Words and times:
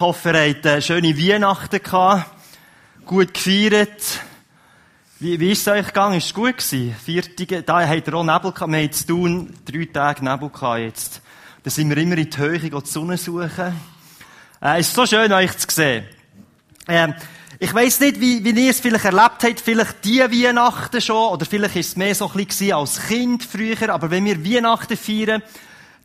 Ich 0.00 0.06
hoffe, 0.06 0.30
ihr 0.30 0.48
hattet 0.48 0.66
eine 0.66 0.80
schöne 0.80 1.18
Weihnachten 1.18 1.82
gehabt, 1.82 2.24
gut 3.04 3.34
gefeiert. 3.34 4.00
Wie, 5.18 5.38
wie 5.38 5.52
ist 5.52 5.60
es 5.60 5.68
euch 5.68 5.88
gegangen? 5.88 6.16
Ist 6.16 6.24
es 6.24 6.32
gut 6.32 6.56
gewesen? 6.56 6.96
Viertige, 7.04 7.62
da 7.62 7.86
habt 7.86 8.08
ihr 8.08 8.14
auch 8.14 8.24
Nebel 8.24 8.50
gehabt. 8.50 8.72
Wir 8.72 8.78
haben 8.78 8.92
zu 8.92 9.06
tun, 9.06 9.54
drei 9.66 9.84
Tage 9.84 10.24
Nebel 10.24 10.48
gehabt 10.48 10.80
jetzt. 10.80 11.20
Da 11.62 11.68
sind 11.68 11.90
wir 11.90 11.98
immer 11.98 12.16
in 12.16 12.30
die 12.30 12.38
Höhe, 12.38 12.58
die 12.58 12.80
Sonne 12.82 13.18
suchen. 13.18 13.78
Äh, 14.62 14.80
ist 14.80 14.94
so 14.94 15.04
schön, 15.04 15.30
euch 15.34 15.54
zu 15.58 15.66
sehen. 15.68 16.06
Ähm, 16.88 17.12
ich 17.58 17.74
weiss 17.74 18.00
nicht, 18.00 18.22
wie, 18.22 18.42
wie 18.42 18.58
ihr 18.58 18.70
es 18.70 18.80
vielleicht 18.80 19.04
erlebt 19.04 19.42
habt, 19.42 19.60
vielleicht 19.60 20.02
die 20.02 20.20
Weihnachten 20.20 21.02
schon, 21.02 21.34
oder 21.34 21.44
vielleicht 21.44 21.76
ist 21.76 21.88
es 21.88 21.96
mehr 21.96 22.14
so 22.14 22.26
ein 22.26 22.46
bisschen 22.46 22.72
als 22.72 23.06
Kind 23.06 23.44
früher, 23.44 23.90
aber 23.90 24.10
wenn 24.10 24.24
wir 24.24 24.42
Weihnachten 24.42 24.96
feiern, 24.96 25.42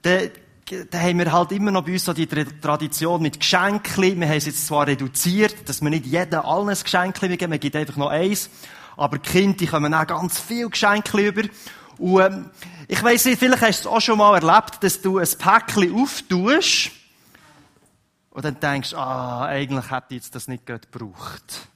dann 0.02 0.32
da 0.66 1.00
haben 1.00 1.20
wir 1.20 1.32
halt 1.32 1.52
immer 1.52 1.70
noch 1.70 1.84
bei 1.84 1.94
uns 1.94 2.06
so 2.06 2.14
die 2.14 2.26
Tradition 2.26 3.22
mit 3.22 3.40
Geschenken. 3.40 4.20
Wir 4.20 4.28
haben 4.28 4.38
es 4.38 4.48
jetzt 4.48 4.66
zwar 4.66 4.88
reduziert, 4.88 5.70
dass 5.70 5.82
wir 5.82 5.92
nicht 5.92 6.08
jedem 6.08 6.40
allen 6.40 6.70
ein 6.70 6.78
Geschenk 6.82 7.20
geben, 7.20 7.50
man 7.50 7.60
gibt 7.60 7.76
einfach 7.76 7.98
noch 7.98 8.10
eins. 8.10 8.50
Aber 8.98 9.20
die 9.20 9.30
Kinder, 9.30 9.58
die 9.58 9.68
kommen 9.68 9.94
auch 9.94 10.08
ganz 10.08 10.40
viel 10.40 10.70
Geschenke 10.70 11.20
über. 11.20 11.44
Und, 12.00 12.22
ähm, 12.22 12.50
ich 12.88 13.02
weiss 13.04 13.26
nicht, 13.26 13.40
vielleicht 13.40 13.62
hast 13.62 13.86
du 13.86 13.90
es 13.90 13.96
auch 13.96 14.02
schon 14.02 14.18
mal 14.18 14.36
erlebt, 14.36 14.84
dass 14.84 15.02
du 15.02 15.20
ein 15.20 15.28
Päckchen 15.38 16.02
auftust 16.02 16.92
und 18.32 18.44
dann 18.44 18.60
denkst, 18.60 18.94
ah, 18.96 19.46
eigentlich 19.46 19.92
hätte 19.92 20.08
ich 20.10 20.16
jetzt 20.18 20.36
das 20.36 20.48
nicht 20.48 20.66
gebraucht. 20.66 21.68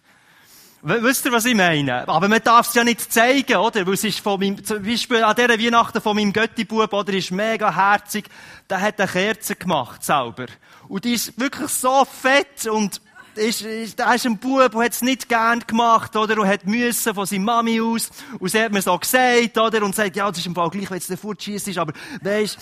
Wisst 0.81 1.25
ihr, 1.25 1.31
was 1.33 1.43
ich 1.43 1.55
meine? 1.55 2.07
Aber 2.07 2.29
man 2.29 2.41
darf 2.41 2.69
es 2.69 2.73
ja 2.73 2.85
nicht 2.85 3.11
zeigen, 3.11 3.57
oder? 3.57 3.85
Weil 3.85 3.95
es 3.95 4.03
ist 4.05 4.21
von 4.21 4.39
meinem, 4.39 4.63
zum 4.63 4.81
Beispiel 4.81 5.23
an 5.23 5.35
dieser 5.35 5.59
Weihnachten 5.59 5.99
von 5.99 6.15
meinem 6.15 6.31
Göttibub, 6.31 6.93
oder? 6.93 7.13
Ist 7.13 7.31
mega 7.31 7.75
herzig. 7.75 8.29
Der 8.69 8.79
hat 8.79 8.99
eine 8.99 9.09
Kerze 9.09 9.55
gemacht, 9.55 10.03
selber. 10.03 10.45
Und 10.87 11.03
die 11.03 11.13
ist 11.13 11.37
wirklich 11.37 11.69
so 11.69 12.05
fett 12.05 12.65
und 12.67 13.01
ist, 13.35 13.61
ist, 13.61 13.99
da 13.99 14.13
ist 14.13 14.25
ein 14.25 14.37
Bub, 14.37 14.71
der 14.71 14.89
es 14.89 15.01
nicht 15.01 15.27
gern 15.27 15.63
gemacht, 15.67 16.15
oder? 16.15 16.39
Und 16.39 16.47
hat 16.47 16.65
müssen 16.65 17.13
von 17.13 17.25
seiner 17.25 17.43
Mami 17.43 17.81
aus. 17.81 18.09
Und 18.39 18.49
sie 18.49 18.61
hat 18.61 18.71
mir 18.71 18.81
so 18.81 18.97
gesagt, 18.97 19.57
oder? 19.57 19.83
Und 19.83 19.95
sagt, 19.95 20.15
ja, 20.15 20.29
das 20.29 20.39
ist 20.39 20.47
im 20.47 20.55
Fall 20.55 20.69
gleich, 20.69 20.89
wenn 20.89 20.97
es 20.97 21.07
der 21.07 21.17
Furtschießt 21.17 21.67
ist, 21.67 21.77
aber, 21.77 21.93
weisst, 22.21 22.57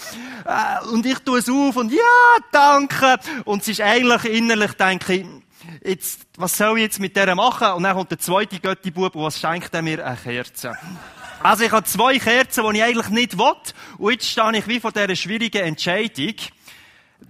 äh, 0.45 0.87
und 0.87 1.05
ich 1.05 1.19
tue 1.19 1.39
es 1.39 1.49
auf 1.49 1.75
und 1.75 1.91
ja, 1.91 2.01
danke. 2.51 3.17
Und 3.45 3.61
es 3.61 3.67
ist 3.67 3.81
eigentlich 3.81 4.25
innerlich, 4.25 4.73
denke 4.73 5.13
ich, 5.13 5.25
jetzt, 5.87 6.27
was 6.37 6.57
soll 6.57 6.77
ich 6.77 6.83
jetzt 6.83 6.99
mit 6.99 7.15
der 7.15 7.33
machen? 7.35 7.71
Und 7.73 7.83
dann 7.83 7.95
kommt 7.95 8.11
der 8.11 8.19
zweite 8.19 8.59
Göttibub 8.59 9.15
und 9.15 9.23
was 9.23 9.39
schenkt 9.39 9.73
er 9.73 9.81
mir? 9.81 10.05
Eine 10.05 10.17
Kerze. 10.17 10.77
Also 11.41 11.63
ich 11.63 11.71
habe 11.71 11.85
zwei 11.85 12.17
Kerzen, 12.17 12.63
die 12.71 12.77
ich 12.77 12.83
eigentlich 12.83 13.09
nicht 13.09 13.37
will. 13.37 13.53
Und 13.97 14.11
jetzt 14.11 14.27
stehe 14.27 14.57
ich 14.57 14.67
wie 14.67 14.79
vor 14.79 14.91
dieser 14.91 15.15
schwierigen 15.15 15.63
Entscheidung. 15.63 16.35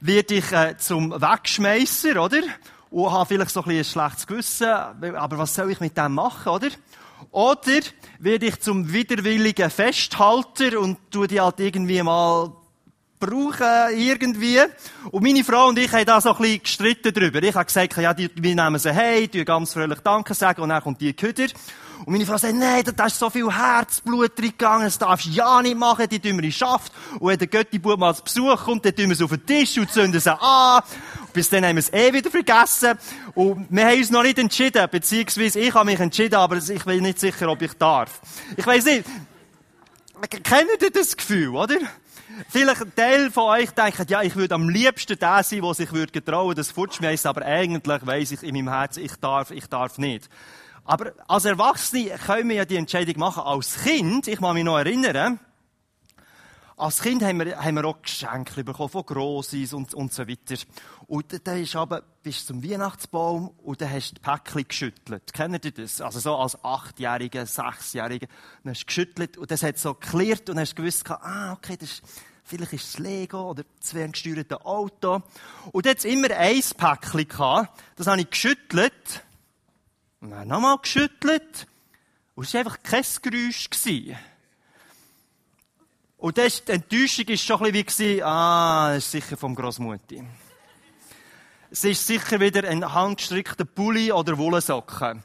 Werde 0.02 0.36
ich 0.36 0.52
äh, 0.52 0.76
zum 0.78 1.12
Wegschmeißer, 1.12 2.22
oder? 2.22 2.42
Und 2.90 3.12
habe 3.12 3.26
vielleicht 3.26 3.52
so 3.52 3.62
ein, 3.62 3.66
bisschen 3.66 4.04
ein 4.04 4.10
schlechtes 4.10 4.28
Gewissen. 4.28 4.68
Aber 5.16 5.38
was 5.38 5.54
soll 5.54 5.72
ich 5.72 5.80
mit 5.80 5.98
dem 5.98 6.14
machen, 6.14 6.50
oder? 6.50 6.70
Oder 7.32 7.80
werde 8.20 8.46
ich 8.46 8.60
zum 8.60 8.92
widerwilligen 8.92 9.70
Festhalter 9.70 10.80
und 10.80 11.12
tue 11.12 11.28
die 11.28 11.42
halt 11.42 11.60
irgendwie 11.60 12.02
mal 12.02 12.52
brauchen 13.20 13.98
irgendwie. 13.98 14.60
Und 15.12 15.24
meine 15.24 15.44
Frau 15.44 15.68
und 15.68 15.80
ich 15.80 15.92
haben 15.92 16.06
da 16.06 16.22
so 16.22 16.34
ein 16.34 16.38
bisschen 16.38 16.64
gestritten 16.64 17.14
drüber. 17.14 17.42
Ich 17.42 17.56
habe 17.56 17.66
gesagt, 17.66 17.98
ja, 17.98 18.14
die, 18.14 18.30
wir 18.36 18.56
nehmen 18.56 18.80
sie 18.80 18.92
hey, 18.94 19.28
die 19.28 19.44
ganz 19.44 19.74
fröhlich 19.74 20.00
Danke 20.00 20.34
sagen 20.34 20.62
und 20.62 20.70
dann 20.70 20.84
kommt 20.84 21.02
die 21.02 21.14
Küder. 21.14 21.48
Und 22.06 22.14
meine 22.14 22.28
Frau 22.28 22.38
sagt, 22.38 22.54
nein, 22.54 22.84
da 22.96 23.08
ist 23.08 23.18
so 23.18 23.30
viel 23.30 23.52
Herzblut 23.52 24.38
drin 24.38 24.52
gegangen, 24.52 24.84
das 24.84 25.00
darfst 25.00 25.26
du 25.26 25.30
ja 25.32 25.62
nicht 25.64 25.76
machen, 25.76 26.08
die 26.08 26.20
tun 26.20 26.38
wir 26.38 26.44
in 26.44 26.52
Schaft. 26.52 26.94
Und 27.20 27.30
wenn 27.30 27.40
der 27.40 27.48
Göttibub 27.48 27.98
mal 28.00 28.16
zu 28.16 28.24
Besuch 28.24 28.66
kommt, 28.66 28.86
dann 28.86 28.96
tun 28.96 29.10
wir 29.10 29.16
sie 29.16 29.24
auf 29.24 29.32
den 29.32 29.46
Tisch 29.46 29.78
und 29.80 29.92
zünden 29.92 30.20
sie 30.20 30.32
an. 30.32 30.84
Und 31.22 31.34
bis 31.34 31.50
dann 31.50 31.66
haben 31.66 31.76
wir 31.76 31.80
es 31.80 31.92
eh 31.92 32.14
wieder 32.14 32.30
vergessen. 32.30 33.00
Und 33.34 33.66
wir 33.72 33.86
haben 33.86 33.98
uns 33.98 34.12
noch 34.12 34.22
nicht 34.22 34.38
entschieden, 34.38 34.88
beziehungsweise 34.92 35.60
ich 35.60 35.74
habe 35.74 35.86
mich 35.86 36.00
entschieden, 36.00 36.36
aber 36.36 36.58
ich 36.58 36.86
bin 36.86 37.02
nicht 37.02 37.20
sicher, 37.20 37.50
ob 37.50 37.64
ich 37.64 37.74
darf. 37.74 38.22
Ich 38.56 38.66
weiß 38.66 38.86
nicht, 38.86 39.06
kennt 40.44 40.82
ihr 40.82 40.92
das 40.92 41.18
Gefühl, 41.18 41.50
oder? 41.56 41.78
Vielleicht 42.50 42.82
ein 42.82 42.96
Teil 42.96 43.32
von 43.32 43.46
euch 43.46 43.72
denkt, 43.72 44.10
ja, 44.10 44.22
ich 44.22 44.36
würde 44.36 44.56
am 44.56 44.70
liebsten 44.70 45.18
der 45.18 45.44
sein, 45.44 45.62
der 45.62 45.74
sich 45.74 45.92
würde 45.92 46.12
getrauen, 46.12 46.56
das 46.56 46.72
fortschmeißen, 46.72 47.30
aber 47.30 47.46
eigentlich 47.46 48.06
weiss 48.06 48.32
ich 48.32 48.44
in 48.44 48.56
meinem 48.56 48.70
Herzen, 48.70 49.04
ich 49.04 49.16
darf, 49.16 49.52
ich 49.52 49.68
darf 49.68 49.98
nicht. 49.98 50.30
Aber 50.86 51.12
als 51.28 51.46
Erwachsene 51.46 52.12
können 52.26 52.50
wir 52.50 52.56
ja 52.58 52.66
die 52.66 52.78
Entscheidung 52.78 53.20
machen. 53.20 53.44
Als 53.44 53.84
Kind, 53.84 54.28
ich 54.28 54.40
muss 54.40 54.54
mich 54.54 54.64
noch 54.64 54.78
erinnern, 54.78 55.40
als 56.78 57.02
Kind 57.02 57.24
haben 57.24 57.40
wir, 57.40 57.58
haben 57.58 57.76
wir 57.76 57.86
auch 57.86 58.04
Geschenke 58.04 58.64
bekommen 58.64 58.90
von 58.90 59.04
Grossis 59.04 59.74
und, 59.74 59.96
und 59.96 60.14
so 60.14 60.28
weiter. 60.28 60.56
Und 61.08 61.48
dann 61.48 61.58
ist 61.58 61.76
aber, 61.76 62.04
bist 62.22 62.46
zum 62.46 62.64
Weihnachtsbaum 62.64 63.50
und 63.64 63.82
dann 63.82 63.92
hast 63.92 64.12
du 64.12 64.16
die 64.16 64.22
Päckchen 64.22 64.68
geschüttelt. 64.68 65.34
Kennt 65.34 65.66
ihr 65.66 65.72
das? 65.72 66.02
Also 66.02 66.20
so 66.20 66.36
als 66.36 66.64
Achtjähriger, 66.64 67.48
Sechsjähriger. 67.48 68.28
Dann 68.64 68.74
hast 68.74 68.84
du 68.84 68.86
geschüttelt 68.86 69.38
und 69.38 69.50
das 69.50 69.64
hat 69.64 69.80
so 69.80 69.96
geklärt 69.96 70.52
und 70.52 70.60
hast 70.60 70.76
gewusst, 70.76 71.10
ah, 71.10 71.54
okay, 71.54 71.78
das 71.78 71.94
ist, 71.94 72.04
vielleicht 72.44 72.74
ist 72.74 72.90
es 72.90 73.00
Lego 73.00 73.50
oder 73.50 73.64
das 73.80 73.94
gesteuertes 74.12 74.62
Auto. 74.62 75.24
Und 75.72 75.86
es 75.88 76.06
immer 76.06 76.30
ein 76.30 76.62
Päckchen 76.78 77.28
gehabt. 77.28 77.82
Das 77.96 78.06
habe 78.06 78.22
ich 78.22 78.30
geschüttelt. 78.30 79.24
Und 80.22 80.30
dann 80.30 80.48
nochmal 80.48 80.78
geschüttelt. 80.78 81.66
Und 82.36 82.46
es 82.46 82.54
war 82.54 82.60
einfach 82.60 82.84
kein 82.84 83.04
Geräusch. 83.24 83.68
Gewesen. 83.72 84.16
Und 86.18 86.38
das, 86.38 86.64
die 86.64 86.72
Enttäuschung 86.72 87.28
war 87.28 87.38
schon 87.38 87.66
ein 87.66 87.72
bisschen 87.72 88.16
wie, 88.16 88.24
ah, 88.24 88.94
das 88.94 89.06
ist 89.06 89.12
sicher 89.12 89.38
vom 89.38 89.54
Grossmutti. 89.54 90.24
Es 91.70 91.84
ist 91.84 92.08
sicher 92.08 92.40
wieder 92.40 92.68
ein 92.68 92.92
handgestrickter 92.92 93.66
Pulli 93.66 94.12
oder 94.12 94.36
Wollsocken. 94.38 95.22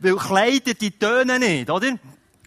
Weil 0.00 0.16
Kleider, 0.16 0.74
die 0.74 0.90
tönen 0.90 1.40
nicht, 1.40 1.70
oder? 1.70 1.98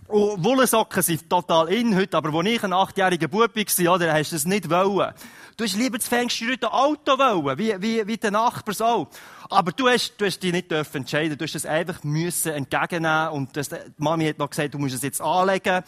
Und 0.07 0.43
Wollsocken 0.43 1.01
sind 1.01 1.27
total 1.27 1.69
in 1.69 1.95
heute, 1.95 2.15
aber 2.15 2.37
als 2.37 2.47
ich 2.47 2.63
ein 2.63 2.71
achtjähriger 2.71 3.27
Bub 3.27 3.55
war, 3.55 3.95
oder, 3.95 4.13
hast 4.13 4.31
du 4.31 4.35
es 4.35 4.45
nicht 4.45 4.69
wollen. 4.69 5.13
Du 5.57 5.63
hast 5.63 5.75
lieber 5.75 5.97
das 5.97 6.07
ferngesteuerte 6.07 6.71
Auto 6.71 7.17
wollen, 7.17 7.57
wie, 7.57 7.81
wie, 7.81 8.05
wie 8.05 8.17
der 8.17 8.29
Nachbar 8.29 8.75
so. 8.75 9.07
Aber 9.49 9.71
du 9.71 9.89
hast, 9.89 10.13
du 10.17 10.25
hast 10.25 10.43
dich 10.43 10.51
nicht 10.51 10.69
dürfen 10.69 10.97
entscheiden. 10.97 11.35
Du 11.35 11.43
hast 11.43 11.55
es 11.55 11.65
einfach 11.65 12.03
müssen 12.03 12.53
entgegennehmen 12.53 13.29
und 13.29 13.57
das, 13.57 13.69
die 13.69 13.77
Mami 13.97 14.27
hat 14.27 14.37
noch 14.37 14.51
gesagt, 14.51 14.75
du 14.75 14.77
musst 14.77 14.93
es 14.93 15.01
jetzt 15.01 15.19
anlegen. 15.19 15.83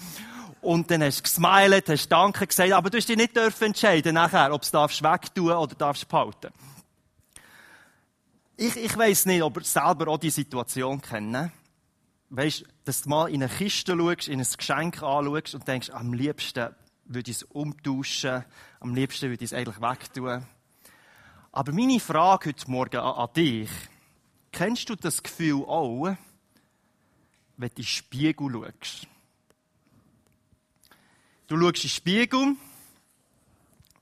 Und 0.61 0.91
dann 0.91 1.03
hast 1.03 1.19
du 1.19 1.23
gesmiled, 1.23 1.87
hast 1.87 2.09
Danke 2.09 2.45
gesagt, 2.45 2.71
aber 2.71 2.89
du 2.89 2.97
hast 2.97 3.07
dich 3.07 3.15
nicht 3.15 3.35
dürfen 3.35 3.67
entscheiden 3.67 4.15
nachher, 4.15 4.53
ob 4.53 4.61
du 4.61 4.77
es 4.77 5.03
wegtun 5.03 5.51
oder 5.51 5.75
darfst 5.75 6.07
behalten. 6.07 6.49
Ich, 8.57 8.75
ich 8.75 8.97
weiss 8.97 9.25
nicht, 9.25 9.41
ob 9.41 9.57
ihr 9.57 9.63
selber 9.63 10.09
auch 10.09 10.17
die 10.17 10.29
Situation 10.29 11.01
kennt. 11.01 11.51
Weißt, 12.29 12.65
dass 12.83 13.03
du 13.03 13.09
mal 13.09 13.27
in 13.27 13.41
eine 13.41 13.51
Kiste 13.51 13.95
schaust, 13.97 14.27
in 14.27 14.39
ein 14.39 14.47
Geschenk 14.57 15.01
anschaust 15.01 15.55
und 15.55 15.67
denkst, 15.67 15.91
am 15.91 16.13
liebsten 16.13 16.75
würde 17.05 17.31
ich 17.31 17.37
es 17.37 17.43
umtauschen, 17.43 18.43
am 18.81 18.93
liebsten 18.93 19.29
würde 19.29 19.43
ich 19.43 19.51
es 19.51 19.57
eigentlich 19.57 19.81
wegtun. 19.81 20.45
Aber 21.53 21.71
meine 21.71 21.99
Frage 21.99 22.49
heute 22.49 22.69
Morgen 22.69 22.97
an, 22.97 23.15
an 23.15 23.33
dich, 23.33 23.69
kennst 24.51 24.89
du 24.89 24.95
das 24.95 25.23
Gefühl 25.23 25.63
auch, 25.65 26.15
wenn 27.55 27.69
du 27.69 27.75
in 27.75 27.75
den 27.75 27.85
Spiegel 27.85 28.51
schaust? 28.51 29.07
Du 31.49 31.57
schaust 31.57 31.77
in 31.77 31.81
den 31.81 31.89
Spiegel 31.89 32.55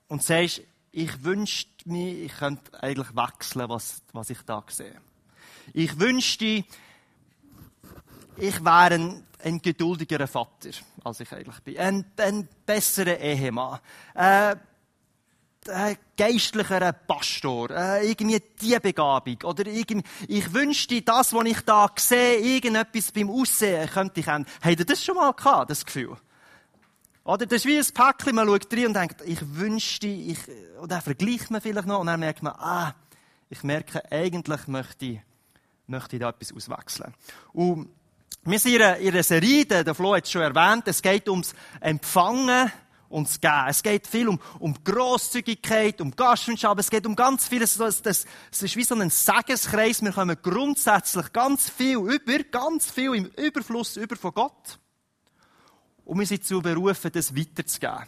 und 0.08 0.22
sagst, 0.22 0.60
ich 0.92 1.24
wünschte 1.24 1.88
mir, 1.88 2.24
ich 2.26 2.36
könnte 2.36 2.82
eigentlich 2.82 3.16
wechseln, 3.16 3.70
was, 3.70 4.02
was 4.12 4.28
ich 4.28 4.42
da 4.42 4.62
sehe. 4.68 5.00
Ich 5.72 5.98
wünschte, 5.98 6.62
ich 8.36 8.62
wäre 8.62 8.94
ein, 8.96 9.26
ein 9.42 9.62
geduldigerer 9.62 10.26
Vater, 10.26 10.68
als 11.02 11.20
ich 11.20 11.32
eigentlich 11.32 11.58
bin. 11.60 11.78
Ein, 11.78 12.04
ein 12.18 12.46
besserer 12.66 13.18
Ehemann. 13.18 13.80
Äh, 14.14 14.56
ein 15.70 15.96
geistlicherer 16.18 16.92
Pastor. 16.92 17.70
Äh, 17.70 18.10
irgendwie 18.10 18.42
die 18.60 18.78
Begabung. 18.78 19.38
Oder 19.44 19.66
irgendwie, 19.68 20.06
ich 20.28 20.52
wünschte, 20.52 21.00
das, 21.00 21.32
was 21.32 21.46
ich 21.46 21.60
da 21.62 21.88
sehe, 21.96 22.40
irgendetwas 22.40 23.10
beim 23.10 23.30
Aussehen, 23.30 23.88
könnte 23.88 24.20
ich 24.20 24.26
haben. 24.26 24.44
Habt 24.60 24.80
ihr 24.80 24.84
das 24.84 25.02
schon 25.02 25.16
mal 25.16 25.32
gehabt, 25.32 25.70
das 25.70 25.86
Gefühl? 25.86 26.18
Oder 27.28 27.44
das 27.44 27.56
ist 27.56 27.66
wie 27.66 27.76
ein 27.76 27.84
Päckchen, 27.84 28.34
man 28.34 28.48
schaut 28.48 28.72
rein 28.72 28.86
und 28.86 28.94
denkt, 28.94 29.20
ich 29.26 29.38
wünschte, 29.54 30.06
ich, 30.06 30.38
dann 30.86 31.02
vergleicht 31.02 31.50
man 31.50 31.60
vielleicht 31.60 31.86
noch 31.86 32.00
und 32.00 32.06
dann 32.06 32.20
merkt 32.20 32.42
man, 32.42 32.54
ah, 32.54 32.94
ich 33.50 33.62
merke, 33.62 34.00
eigentlich 34.10 34.66
möchte 34.66 35.04
ich, 35.04 35.20
möchte 35.86 36.16
ich 36.16 36.22
da 36.22 36.30
etwas 36.30 36.54
auswechseln. 36.54 37.12
Und 37.52 37.90
wir 38.44 38.58
sind 38.58 38.76
in 38.76 38.82
einer 38.82 39.22
Serie, 39.22 39.66
der 39.66 39.94
Flo 39.94 40.14
hat 40.14 40.24
es 40.24 40.30
schon 40.30 40.40
erwähnt, 40.40 40.84
es 40.88 41.02
geht 41.02 41.28
ums 41.28 41.54
Empfangen 41.80 42.72
und 43.10 43.28
das 43.28 43.38
Geben. 43.38 43.64
Es 43.68 43.82
geht 43.82 44.06
viel 44.06 44.28
um, 44.28 44.40
um 44.58 44.74
Grosszügigkeit, 44.82 46.00
um 46.00 46.16
Gastfreundschaft, 46.16 46.80
es 46.80 46.88
geht 46.88 47.04
um 47.04 47.14
ganz 47.14 47.46
vieles. 47.46 47.76
Das, 47.76 48.00
das, 48.00 48.24
das 48.50 48.62
ist 48.62 48.74
wie 48.74 48.84
so 48.84 48.94
ein 48.94 49.10
Segenskreis. 49.10 50.00
Wir 50.00 50.12
kommen 50.12 50.38
grundsätzlich 50.40 51.30
ganz 51.34 51.68
viel 51.68 51.98
über, 51.98 52.38
ganz 52.50 52.90
viel 52.90 53.14
im 53.14 53.26
Überfluss 53.36 53.98
über 53.98 54.16
von 54.16 54.32
Gott. 54.32 54.78
Und 56.08 56.18
wir 56.18 56.26
sind 56.26 56.42
zu 56.42 56.62
berufen, 56.62 57.12
das 57.12 57.36
weiterzugeben. 57.36 58.06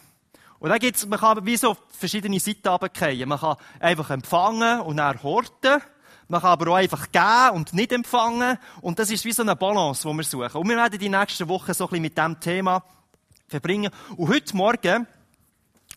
Und 0.57 0.69
dann 0.69 0.79
gibt's, 0.79 1.05
man 1.05 1.19
kann 1.19 1.45
wie 1.45 1.55
so 1.55 1.77
verschiedene 1.91 2.39
Seiten 2.39 2.67
runterfallen. 2.67 3.29
Man 3.29 3.39
kann 3.39 3.57
einfach 3.79 4.09
empfangen 4.09 4.81
und 4.81 4.97
dann 4.97 5.21
horten. 5.21 5.83
Man 6.27 6.41
kann 6.41 6.49
aber 6.49 6.71
auch 6.71 6.77
einfach 6.77 7.11
geben 7.11 7.57
und 7.57 7.73
nicht 7.73 7.91
empfangen. 7.91 8.57
Und 8.81 8.97
das 8.97 9.11
ist 9.11 9.23
wie 9.23 9.31
so 9.31 9.43
eine 9.43 9.55
Balance, 9.55 10.07
die 10.07 10.15
wir 10.15 10.23
suchen. 10.23 10.61
Und 10.61 10.67
wir 10.67 10.77
werden 10.77 10.97
die 10.97 11.09
nächsten 11.09 11.47
Wochen 11.47 11.75
so 11.75 11.83
ein 11.83 11.89
bisschen 11.89 12.01
mit 12.01 12.17
diesem 12.17 12.39
Thema 12.39 12.83
verbringen. 13.47 13.91
Und 14.17 14.29
heute 14.29 14.57
Morgen 14.57 15.05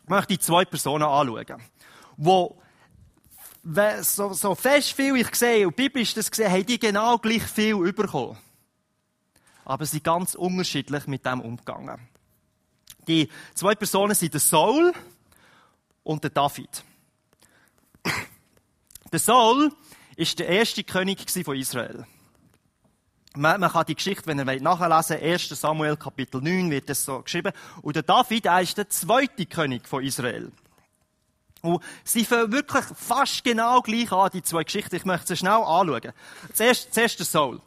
möchte 0.06 0.34
ich 0.34 0.40
zwei 0.40 0.66
Personen 0.66 1.04
anschauen, 1.04 1.62
die 2.18 4.02
so, 4.02 4.34
so 4.34 4.54
fest 4.54 4.92
viel 4.92 5.16
ich 5.16 5.34
sehe, 5.34 5.66
und 5.66 5.74
biblisch 5.74 6.12
das 6.12 6.30
gesehen, 6.30 6.52
haben 6.52 6.66
die 6.66 6.78
genau 6.78 7.16
gleich 7.16 7.44
viel 7.44 7.94
bekommen. 7.94 8.36
Aber 9.64 9.86
sie 9.86 10.02
ganz 10.02 10.34
unterschiedlich 10.34 11.06
mit 11.06 11.24
dem 11.24 11.40
umgegangen. 11.40 12.08
Die 13.08 13.28
zwei 13.54 13.74
Personen 13.74 14.14
sind 14.14 14.32
der 14.32 14.40
Saul 14.40 14.92
und 16.02 16.22
der 16.22 16.30
David. 16.30 16.84
Der 19.12 19.18
Saul 19.18 19.72
ist 20.16 20.38
der 20.38 20.48
erste 20.48 20.84
König 20.84 21.30
von 21.30 21.56
Israel. 21.56 22.06
Man, 23.36 23.60
man, 23.60 23.70
kann 23.70 23.86
die 23.86 23.96
Geschichte, 23.96 24.26
wenn 24.26 24.38
ihr 24.38 24.44
nachlesen 24.44 25.20
wollt, 25.20 25.22
1. 25.22 25.48
Samuel 25.48 25.96
Kapitel 25.96 26.40
9 26.40 26.70
wird 26.70 26.88
das 26.88 27.04
so 27.04 27.20
geschrieben. 27.20 27.52
Und 27.82 27.96
der 27.96 28.04
David, 28.04 28.46
er 28.46 28.60
ist 28.60 28.78
der 28.78 28.88
zweite 28.88 29.46
König 29.46 29.88
von 29.88 30.04
Israel. 30.04 30.52
Und 31.60 31.82
sie 32.04 32.24
fangen 32.24 32.52
wirklich 32.52 32.84
fast 32.84 33.42
genau 33.42 33.80
gleich 33.80 34.12
an, 34.12 34.30
die 34.32 34.42
zwei 34.42 34.62
Geschichten. 34.62 34.94
Ich 34.94 35.04
möchte 35.04 35.28
sie 35.28 35.36
schnell 35.36 35.52
anschauen. 35.52 36.12
Zuerst, 36.52 36.94
zuerst 36.94 37.18
der 37.18 37.26
Saul. 37.26 37.60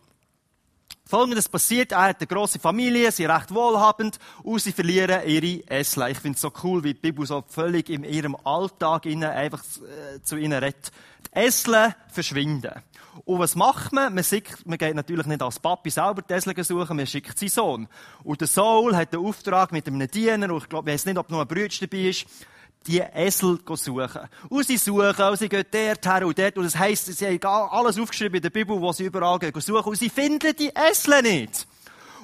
Folgendes 1.08 1.48
passiert, 1.48 1.94
er 1.94 2.04
hat 2.04 2.20
eine 2.20 2.28
grosse 2.28 2.60
Familie, 2.60 3.12
sie 3.12 3.26
recht 3.26 3.54
wohlhabend 3.54 4.20
und 4.44 4.62
sie 4.62 4.72
verlieren 4.72 5.22
ihre 5.26 5.64
Esel. 5.70 6.10
Ich 6.10 6.20
finde 6.20 6.36
es 6.36 6.42
so 6.42 6.52
cool, 6.64 6.84
wie 6.84 6.94
die 6.94 7.00
Bibel 7.00 7.26
so 7.26 7.44
völlig 7.48 7.90
in 7.90 8.04
ihrem 8.04 8.36
Alltag 8.44 9.06
innen 9.06 9.30
einfach 9.30 9.62
äh, 9.62 10.22
zu 10.22 10.36
ihnen 10.36 10.62
redet. 10.62 10.92
Die 11.34 11.40
Esel 11.40 11.96
verschwinden. 12.12 12.84
Und 13.26 13.40
was 13.40 13.56
macht 13.56 13.94
man? 13.94 14.14
Man, 14.14 14.24
sieht, 14.24 14.66
man 14.66 14.78
geht 14.78 14.96
natürlich 14.96 15.26
nicht 15.26 15.42
als 15.42 15.60
Papi 15.60 15.90
selber 15.90 16.22
die 16.22 16.34
Esel 16.34 16.64
suchen, 16.64 16.98
man 16.98 17.08
schickt 17.08 17.40
seinen 17.40 17.50
Sohn. 17.50 17.88
Und 18.24 18.42
der 18.42 18.48
Saul 18.48 18.96
hat 18.96 19.14
den 19.14 19.22
Auftrag 19.22 19.72
mit 19.72 19.88
einem 19.88 20.10
Diener, 20.10 20.52
und 20.54 20.64
ich 20.64 20.70
glaube, 20.70 20.90
ich 20.90 20.94
weiß 20.96 21.06
nicht, 21.06 21.18
ob 21.18 21.30
noch 21.30 21.42
ein 21.42 21.48
Brüder 21.48 21.74
dabei 21.80 22.10
ist, 22.10 22.26
die 22.88 23.00
Esel 23.00 23.60
suchen. 23.66 24.30
Und 24.50 24.66
sie 24.66 24.78
suchen, 24.78 25.22
und 25.22 25.38
sie 25.38 25.50
gehen 25.50 25.66
dort 25.70 26.06
her 26.06 26.26
und 26.26 26.40
dort. 26.40 26.58
Und 26.58 26.64
das 26.64 26.78
heisst, 26.78 27.06
sie 27.06 27.26
haben 27.26 27.70
alles 27.72 28.00
aufgeschrieben 28.00 28.38
in 28.38 28.42
der 28.42 28.50
Bibel, 28.50 28.80
wo 28.80 28.92
sie 28.94 29.06
überall 29.06 29.38
gehen 29.40 29.60
suchen. 29.60 29.90
Und 29.90 29.98
sie 29.98 30.10
finden 30.10 30.56
die 30.56 30.72
Esel 30.74 31.22
nicht. 31.22 31.68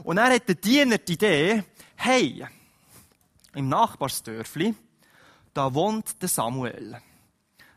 Und 0.04 0.16
dann 0.16 0.32
hat 0.32 0.48
der 0.48 0.56
Diener 0.56 0.98
die 0.98 1.14
Idee, 1.14 1.64
hey, 1.96 2.46
im 3.54 3.70
Nachbarsdörfli, 3.70 4.74
da 5.54 5.74
wohnt 5.74 6.22
der 6.22 6.30
Samuel. 6.30 7.02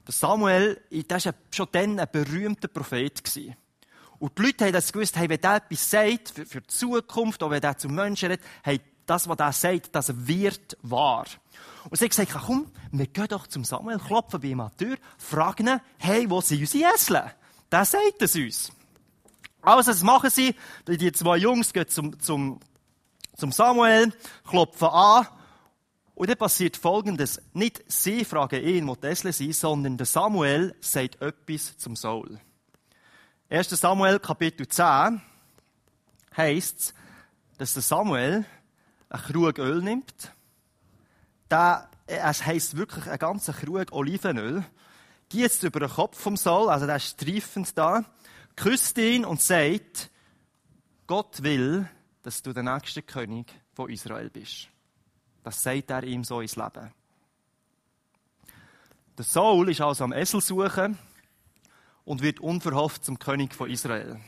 Der 0.06 0.12
Samuel, 0.12 0.80
das 1.08 1.26
war 1.26 1.34
schon 1.50 1.68
dann 1.72 2.00
ein 2.00 2.08
berühmter 2.10 2.68
Prophet. 2.68 3.20
Und 4.18 4.38
die 4.38 4.42
Leute 4.42 4.64
haben 4.64 4.72
das 4.72 4.92
gewusst, 4.92 5.16
hey, 5.16 5.28
wenn 5.28 5.40
der 5.40 5.56
etwas 5.56 5.90
sagt, 5.90 6.30
für, 6.30 6.46
für 6.46 6.60
die 6.60 6.68
Zukunft, 6.68 7.42
oder 7.42 7.52
wenn 7.52 7.60
der 7.60 7.76
zu 7.76 7.88
Menschen 7.88 8.30
redet, 8.30 8.44
hey, 8.62 8.80
das, 9.06 9.29
was 9.29 9.38
er 9.38 9.53
sagt, 9.53 9.94
das 9.94 10.26
wird 10.26 10.76
wahr. 10.82 11.26
Und 11.88 11.97
sie 11.97 12.05
hat 12.05 12.11
gesagt, 12.11 12.32
komm, 12.47 12.70
wir 12.91 13.06
gehen 13.06 13.29
doch 13.29 13.47
zum 13.47 13.64
Samuel, 13.64 13.99
klopfen 13.99 14.41
bei 14.41 14.49
ihm 14.49 14.61
an 14.61 14.73
die 14.79 14.85
Tür, 14.85 14.97
fragen 15.19 15.69
ihn, 15.69 15.81
hey, 15.99 16.29
wo 16.29 16.41
sind 16.41 16.61
unsere 16.61 16.93
Esel? 16.94 17.23
Der 17.70 17.85
sagt 17.85 18.23
es 18.23 18.35
uns. 18.35 18.73
Also, 19.62 19.91
das 19.91 20.03
machen 20.03 20.31
sie. 20.31 20.55
Die 20.87 21.12
zwei 21.12 21.38
Jungs 21.38 21.73
gehen 21.73 21.88
zum, 21.88 22.19
zum, 22.20 22.61
zum 23.37 23.53
Samuel, 23.53 24.12
klopfen 24.49 24.88
an. 24.88 25.26
Und 26.14 26.31
dann 26.31 26.38
passiert 26.38 26.76
Folgendes. 26.76 27.43
Nicht 27.53 27.82
sie 27.88 28.25
fragen 28.25 28.62
ihn, 28.62 28.87
wo 28.88 28.94
die 28.94 29.08
Esel 29.08 29.32
sind, 29.32 29.55
sondern 29.55 29.97
der 29.97 30.06
Samuel 30.06 30.75
sagt 30.81 31.20
etwas 31.20 31.76
zum 31.79 31.94
Saul. 31.94 32.41
1. 33.50 33.70
Samuel, 33.70 34.19
Kapitel 34.19 34.67
10, 34.67 35.20
heisst 36.37 36.81
es, 36.81 36.94
dass 37.58 37.75
der 37.75 37.82
Samuel 37.82 38.44
einen 39.08 39.23
Krug 39.23 39.58
Öl 39.58 39.82
nimmt, 39.82 40.32
der, 41.50 41.88
es 42.06 42.44
heisst 42.44 42.76
wirklich 42.76 43.06
ein 43.08 43.19
ganzer 43.19 43.53
Krug 43.53 43.93
Olivenöl, 43.93 44.64
gießt 45.29 45.64
über 45.64 45.81
den 45.81 45.91
Kopf 45.91 46.20
vom 46.20 46.37
Saul, 46.37 46.69
also 46.69 46.87
der 46.87 46.97
ist 46.97 47.20
streifend 47.20 47.76
da, 47.76 48.05
küsst 48.55 48.99
ihn 48.99 49.25
und 49.25 49.41
sagt, 49.41 50.11
Gott 51.06 51.43
will, 51.43 51.88
dass 52.23 52.43
du 52.43 52.53
der 52.53 52.62
nächste 52.62 53.03
König 53.03 53.53
von 53.75 53.91
Israel 53.91 54.31
bist. 54.31 54.69
Das 55.44 55.62
sagt 55.62 55.91
er 55.91 56.03
ihm 56.03 56.25
so 56.25 56.41
ins 56.41 56.56
Leben. 56.56 56.93
Der 59.17 59.25
Saul 59.25 59.70
ist 59.70 59.81
also 59.81 60.05
am 60.05 60.12
Esel 60.12 60.41
suchen 60.41 60.99
und 62.05 62.23
wird 62.23 62.41
unverhofft 62.41 63.05
zum 63.05 63.19
König 63.19 63.55
von 63.55 63.70
Israel. 63.70 64.20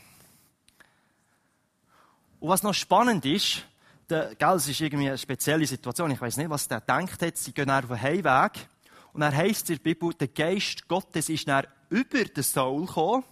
Und 2.39 2.49
was 2.49 2.63
noch 2.63 2.73
spannend 2.73 3.25
ist, 3.25 3.65
der, 4.09 4.35
gell, 4.35 4.55
es 4.55 4.67
ist 4.67 4.81
irgendwie 4.81 5.07
eine 5.07 5.17
spezielle 5.17 5.65
Situation. 5.65 6.11
Ich 6.11 6.21
weiß 6.21 6.37
nicht, 6.37 6.49
was 6.49 6.67
der 6.67 6.81
denkt 6.81 7.21
hat. 7.21 7.37
Sie 7.37 7.53
gehen 7.53 7.69
auf 7.69 7.87
den 7.87 8.01
Heimweg. 8.01 8.67
Und 9.13 9.23
heisst 9.23 9.65
es 9.65 9.69
in 9.71 9.75
der 9.77 9.83
Bibel, 9.83 10.13
der 10.13 10.27
Geist 10.27 10.87
Gottes 10.87 11.29
ist 11.29 11.47
dann 11.47 11.65
über 11.89 12.23
den 12.23 12.43
Saul 12.43 12.85
gekommen. 12.85 13.23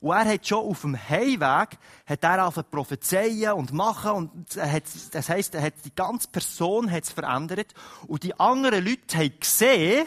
Und 0.00 0.12
er 0.12 0.24
hat 0.24 0.46
schon 0.46 0.64
auf 0.64 0.80
dem 0.80 0.96
Heimweg, 0.96 1.78
hat 2.06 2.24
er 2.24 2.42
angefangen 2.42 2.70
prophezeien 2.70 3.52
und 3.52 3.72
machen. 3.72 4.12
Und 4.12 4.56
hat, 4.56 4.84
das 5.12 5.28
heisst, 5.28 5.54
er 5.54 5.62
hat 5.62 5.74
die 5.84 5.94
ganze 5.94 6.28
Person 6.28 6.90
hat's 6.90 7.12
verändert. 7.12 7.74
Und 8.06 8.22
die 8.22 8.38
anderen 8.38 8.84
Leute 8.84 9.18
haben 9.18 9.38
gesehen 9.38 10.06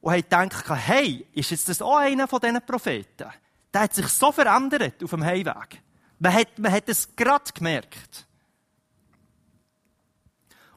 und 0.00 0.12
haben 0.12 0.22
gedacht, 0.22 0.64
hey, 0.68 1.26
ist 1.32 1.50
jetzt 1.52 1.68
das 1.68 1.80
auch 1.80 1.96
einer 1.96 2.26
von 2.26 2.40
diesen 2.40 2.60
Propheten? 2.66 3.28
Der 3.72 3.80
hat 3.80 3.94
sich 3.94 4.08
so 4.08 4.32
verändert 4.32 5.02
auf 5.02 5.10
dem 5.10 5.24
Heimweg. 5.24 5.80
Man 6.18 6.34
hat, 6.34 6.58
man 6.58 6.72
hat 6.72 6.88
es 6.88 7.14
gerade 7.14 7.52
gemerkt. 7.54 8.26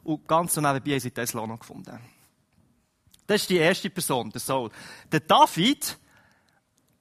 Und 0.06 0.28
ganz 0.28 0.54
so 0.54 0.60
nebenbei 0.60 0.92
haben 0.92 1.00
sie 1.00 1.10
Tesla 1.10 1.44
noch 1.44 1.58
gefunden. 1.58 1.98
Das 3.26 3.40
ist 3.40 3.50
die 3.50 3.56
erste 3.56 3.90
Person, 3.90 4.30
der 4.30 4.40
Saul. 4.40 4.70
Der 5.10 5.18
David, 5.18 5.98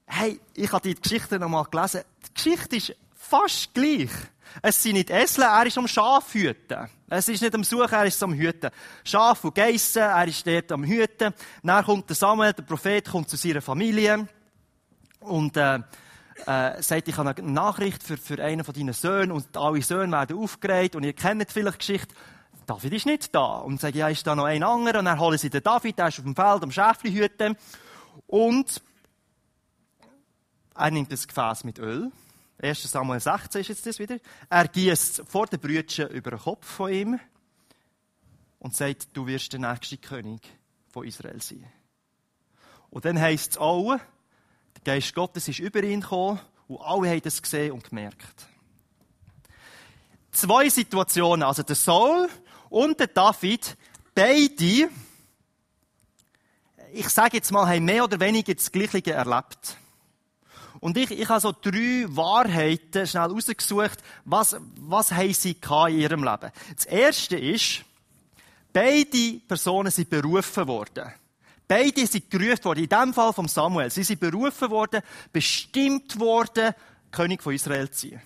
hey, 0.08 0.40
ich 0.56 0.72
habe 0.72 0.90
die 0.90 1.00
Geschichte 1.00 1.38
noch 1.38 1.48
mal 1.48 1.66
gelesen. 1.66 2.02
Die 2.28 2.34
Geschichte 2.34 2.76
ist 2.78 2.96
fast 3.14 3.72
gleich. 3.76 4.10
Es 4.64 4.82
sind 4.82 4.94
nicht 4.94 5.12
Esel, 5.12 5.44
er 5.44 5.68
ist 5.68 5.78
am 5.78 5.88
Schaf 5.88 6.34
hüten. 6.34 6.90
Es 7.08 7.28
ist 7.28 7.44
nicht 7.44 7.54
am 7.54 7.64
Suchen, 7.64 7.94
er 7.94 8.06
ist 8.06 8.24
am 8.24 8.34
Hüten. 8.34 8.72
Schaf 9.04 9.44
und 9.44 9.54
Geissen, 9.54 10.02
er 10.02 10.28
ist 10.28 10.48
dort 10.48 10.72
am 10.72 10.84
Hüten. 10.84 11.32
Dann 11.62 11.86
kommt 11.86 12.10
der 12.10 12.16
Samuel, 12.16 12.54
der 12.54 12.64
Prophet, 12.64 13.08
kommt 13.08 13.30
zu 13.30 13.36
seiner 13.36 13.62
Familie 13.62 14.28
und 15.20 15.56
äh, 15.58 15.76
äh, 16.48 16.82
sagt, 16.82 17.08
ich 17.08 17.18
habe 17.18 17.30
eine 17.30 17.52
Nachricht 17.52 18.02
für, 18.02 18.18
für 18.18 18.44
einen 18.44 18.64
von 18.64 18.74
deinen 18.74 18.94
Söhnen 18.94 19.32
und 19.32 19.56
alle 19.56 19.84
Söhne 19.84 20.12
werden 20.12 20.40
aufgeregt 20.40 20.96
und 20.96 21.04
ihr 21.04 21.14
kennt 21.14 21.52
vielleicht 21.52 21.76
die 21.76 21.94
Geschichte. 21.94 22.16
David 22.66 22.94
ist 22.94 23.06
nicht 23.06 23.34
da. 23.34 23.58
Und 23.58 23.80
sagen, 23.80 23.98
ja, 23.98 24.10
ist 24.10 24.26
da 24.26 24.36
noch 24.36 24.46
ein 24.46 24.64
anderer? 24.64 25.00
Und 25.00 25.06
dann 25.06 25.20
holen 25.20 25.38
sie 25.38 25.50
den 25.50 25.64
David, 25.64 25.98
der 25.98 26.08
ist 26.08 26.20
auf 26.20 26.26
dem 26.26 26.36
Feld 26.36 26.64
am 26.64 26.72
Schäfli 26.72 27.12
hüten. 27.12 27.56
Und 28.28 28.82
er 30.76 30.92
nimmt 30.92 31.12
das 31.12 31.28
Gefäß 31.28 31.64
mit 31.64 31.80
Öl. 31.80 32.12
1. 32.62 32.84
Samuel 32.84 33.20
16 33.20 33.62
ist 33.62 33.68
jetzt 33.68 33.86
das 33.86 34.00
wieder. 34.00 34.18
Er 34.50 34.68
gießt 34.68 35.24
vor 35.28 35.48
den 35.48 35.60
Brüdern 35.60 36.10
über 36.12 36.32
den 36.32 36.40
Kopf 36.40 36.66
von 36.66 36.92
ihm 36.92 37.20
und 38.60 38.76
sagt, 38.76 39.10
du 39.14 39.28
wirst 39.28 39.54
der 39.54 39.60
nächste 39.60 39.98
König 39.98 40.42
von 40.90 41.06
Israel 41.06 41.42
sein. 41.42 41.66
Und 42.90 43.06
dann 43.06 43.20
heisst 43.20 43.52
es 43.52 43.58
auch, 43.58 43.98
der 44.78 44.96
Geist 44.96 45.14
Gottes 45.14 45.48
ist 45.48 45.60
über 45.60 45.84
ihn 45.84 46.02
gekommen 46.02 46.40
und 46.68 46.80
alle 46.82 47.10
haben 47.10 47.22
das 47.22 47.42
gesehen 47.42 47.74
und 47.74 47.90
gemerkt. 47.90 48.48
Zwei 50.32 50.70
Situationen, 50.70 51.44
also 51.44 51.64
der 51.64 51.76
Saul 51.76 52.30
und 52.70 53.00
der 53.00 53.08
David, 53.08 53.78
beide, 54.14 54.90
ich 56.94 57.10
sage 57.10 57.38
jetzt 57.38 57.52
mal, 57.52 57.68
haben 57.68 57.86
mehr 57.86 58.04
oder 58.04 58.20
weniger 58.20 58.54
das 58.54 58.72
Gleiche 58.72 59.12
erlebt. 59.12 59.78
Und 60.80 60.98
ich, 60.98 61.10
ich 61.12 61.28
habe 61.28 61.40
so 61.40 61.52
drei 61.52 62.06
Wahrheiten 62.08 63.08
schnell 63.08 63.24
rausgesucht, 63.24 63.98
was, 64.24 64.56
was 64.80 65.12
haben 65.12 65.34
sie 65.34 65.58
in 65.90 66.00
ihrem 66.00 66.24
Leben. 66.24 66.52
Das 66.76 66.86
erste 66.86 67.38
ist, 67.38 67.84
beide 68.72 69.40
Personen 69.48 69.92
sind 69.92 70.10
berufen 70.10 70.68
worden. 70.68 71.12
Beide 71.68 72.06
sind 72.06 72.30
gerufen 72.30 72.66
worden. 72.66 72.84
In 72.84 72.90
dem 72.90 73.14
Fall 73.14 73.34
von 73.34 73.48
Samuel. 73.48 73.90
Sie 73.90 74.04
sind 74.04 74.20
berufen 74.20 74.70
worden, 74.70 75.02
bestimmt 75.34 76.20
worden, 76.20 76.76
König 77.12 77.42
von 77.42 77.54
Israel 77.54 77.90
zu 77.90 78.10
sein. 78.10 78.22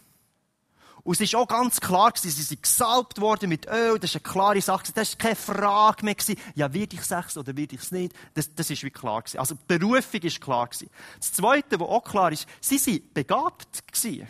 Und 1.03 1.19
es 1.19 1.33
war 1.33 1.41
auch 1.41 1.47
ganz 1.47 1.79
klar, 1.79 2.11
sie 2.15 2.29
sind 2.29 2.61
gesalbt 2.61 3.21
worden 3.21 3.49
mit 3.49 3.67
Öl, 3.67 3.99
das 3.99 4.11
ist 4.11 4.23
eine 4.23 4.31
klare 4.33 4.61
Sache, 4.61 4.91
das 4.93 5.13
war 5.13 5.17
keine 5.17 5.35
Frage 5.35 6.05
mehr. 6.05 6.15
Ja, 6.55 6.73
wird 6.73 6.93
ich 6.93 6.99
es 6.99 7.37
oder 7.37 7.55
wird 7.55 7.73
ich 7.73 7.81
es 7.81 7.91
nicht? 7.91 8.13
Das, 8.33 8.53
das 8.53 8.69
ist 8.69 8.83
wie 8.83 8.89
klar. 8.89 9.21
Gewesen. 9.21 9.39
Also, 9.39 9.55
die 9.55 9.77
Berufung 9.77 10.21
ist 10.21 10.41
klar. 10.41 10.67
Gewesen. 10.67 10.89
Das 11.19 11.33
Zweite, 11.33 11.79
was 11.79 11.87
auch 11.87 12.03
klar 12.03 12.31
ist, 12.31 12.47
sie 12.59 12.77
sind 12.77 13.13
begabt. 13.13 13.87
Gewesen. 13.87 14.27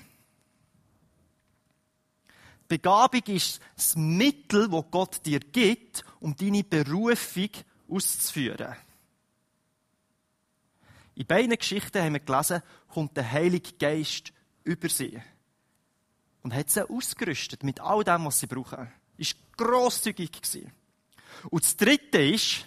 Begabung 2.67 3.23
ist 3.25 3.59
das 3.75 3.95
Mittel, 3.95 4.69
das 4.69 4.85
Gott 4.91 5.25
dir 5.25 5.39
gibt, 5.39 6.03
um 6.19 6.35
deine 6.35 6.63
Berufung 6.63 7.49
auszuführen. 7.89 8.75
In 11.15 11.25
beiden 11.25 11.57
Geschichten 11.57 12.01
haben 12.01 12.13
wir 12.13 12.19
gelesen, 12.19 12.61
kommt 12.93 13.17
der 13.17 13.29
Heilige 13.29 13.73
Geist 13.73 14.31
über 14.63 14.87
sie. 14.87 15.19
Und 16.41 16.53
hat 16.53 16.69
sie 16.69 16.89
ausgerüstet 16.89 17.63
mit 17.63 17.79
all 17.79 18.03
dem, 18.03 18.25
was 18.25 18.39
sie 18.39 18.47
brauchen. 18.47 18.91
Ist 19.17 19.35
grosszügig 19.57 20.31
gewesen. 20.31 20.71
Und 21.49 21.63
das 21.63 21.75
Dritte 21.75 22.21
ist, 22.21 22.65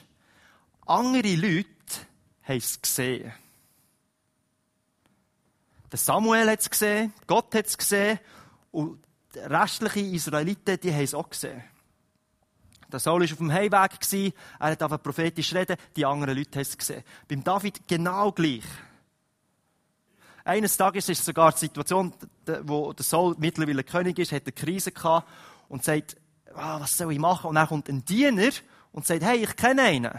andere 0.87 1.35
Leute 1.35 1.69
haben 2.43 2.59
es 2.59 2.81
gesehen. 2.81 3.33
Der 5.91 5.99
Samuel 5.99 6.51
hat 6.51 6.61
es 6.61 6.71
gesehen, 6.71 7.13
Gott 7.27 7.55
hat 7.55 7.67
es 7.67 7.77
gesehen 7.77 8.19
und 8.71 9.03
die 9.35 9.39
restlichen 9.41 10.15
Israeliten, 10.15 10.81
die 10.81 10.93
haben 10.93 11.03
es 11.03 11.15
auch 11.15 11.29
gesehen. 11.29 11.63
Der 12.91 13.01
Saul 13.01 13.21
war 13.21 13.31
auf 13.31 13.39
dem 13.39 13.53
Heimweg, 13.53 14.33
er 14.59 14.71
hat 14.71 14.83
einfach 14.83 15.03
prophetisch 15.03 15.55
reden, 15.55 15.77
die 15.97 16.05
anderen 16.05 16.37
Leute 16.37 16.59
haben 16.59 16.63
es 16.63 16.77
gesehen. 16.77 17.03
Beim 17.27 17.43
David 17.43 17.87
genau 17.89 18.33
gleich. 18.33 18.65
Eines 20.45 20.77
Tages 20.77 21.09
ist 21.09 21.25
sogar 21.25 21.53
die 21.53 21.59
Situation, 21.59 22.13
wo 22.63 22.93
der 22.93 23.05
Saul 23.05 23.35
mittlerweile 23.39 23.85
König 23.85 24.19
ist, 24.19 24.33
hat 24.33 24.43
eine 24.45 24.53
Krise 24.53 24.93
gehabt 24.93 25.29
und 25.69 25.85
sagt, 25.85 26.17
ah, 26.55 26.81
was 26.81 26.97
soll 26.97 27.13
ich 27.13 27.19
machen? 27.19 27.49
Und 27.49 27.55
dann 27.55 27.69
kommt 27.69 27.89
ein 27.89 28.05
Diener 28.05 28.51
und 28.93 29.07
sagt, 29.07 29.23
hey, 29.23 29.39
ich 29.39 29.57
kenne 29.57 29.83
einen. 29.83 30.13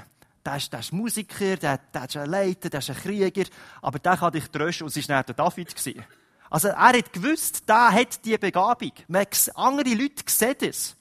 Der 0.46 0.58
ist, 0.58 0.74
der 0.74 0.80
ist 0.82 0.92
Musiker, 0.92 1.56
der, 1.56 1.80
der 1.94 2.06
ist 2.06 2.18
ein 2.18 2.30
Leiter, 2.30 2.70
der 2.70 2.80
ist 2.80 2.90
ein 2.90 2.98
Krieger, 2.98 3.46
aber 3.82 4.00
der 4.00 4.18
kann 4.18 4.34
dich 4.34 4.50
trösten 4.50 4.86
und 4.86 4.96
es 4.96 5.10
war 5.10 5.24
der 5.24 5.36
David. 5.36 5.74
Also 6.50 6.68
er 6.68 6.78
hat 6.78 7.14
gewusst, 7.14 7.68
der 7.68 7.92
hat 7.92 8.24
diese 8.26 8.38
Begabung. 8.38 8.92
Andere 9.56 9.94
Leute 9.94 10.24
sehen 10.28 10.56
das. 10.60 10.96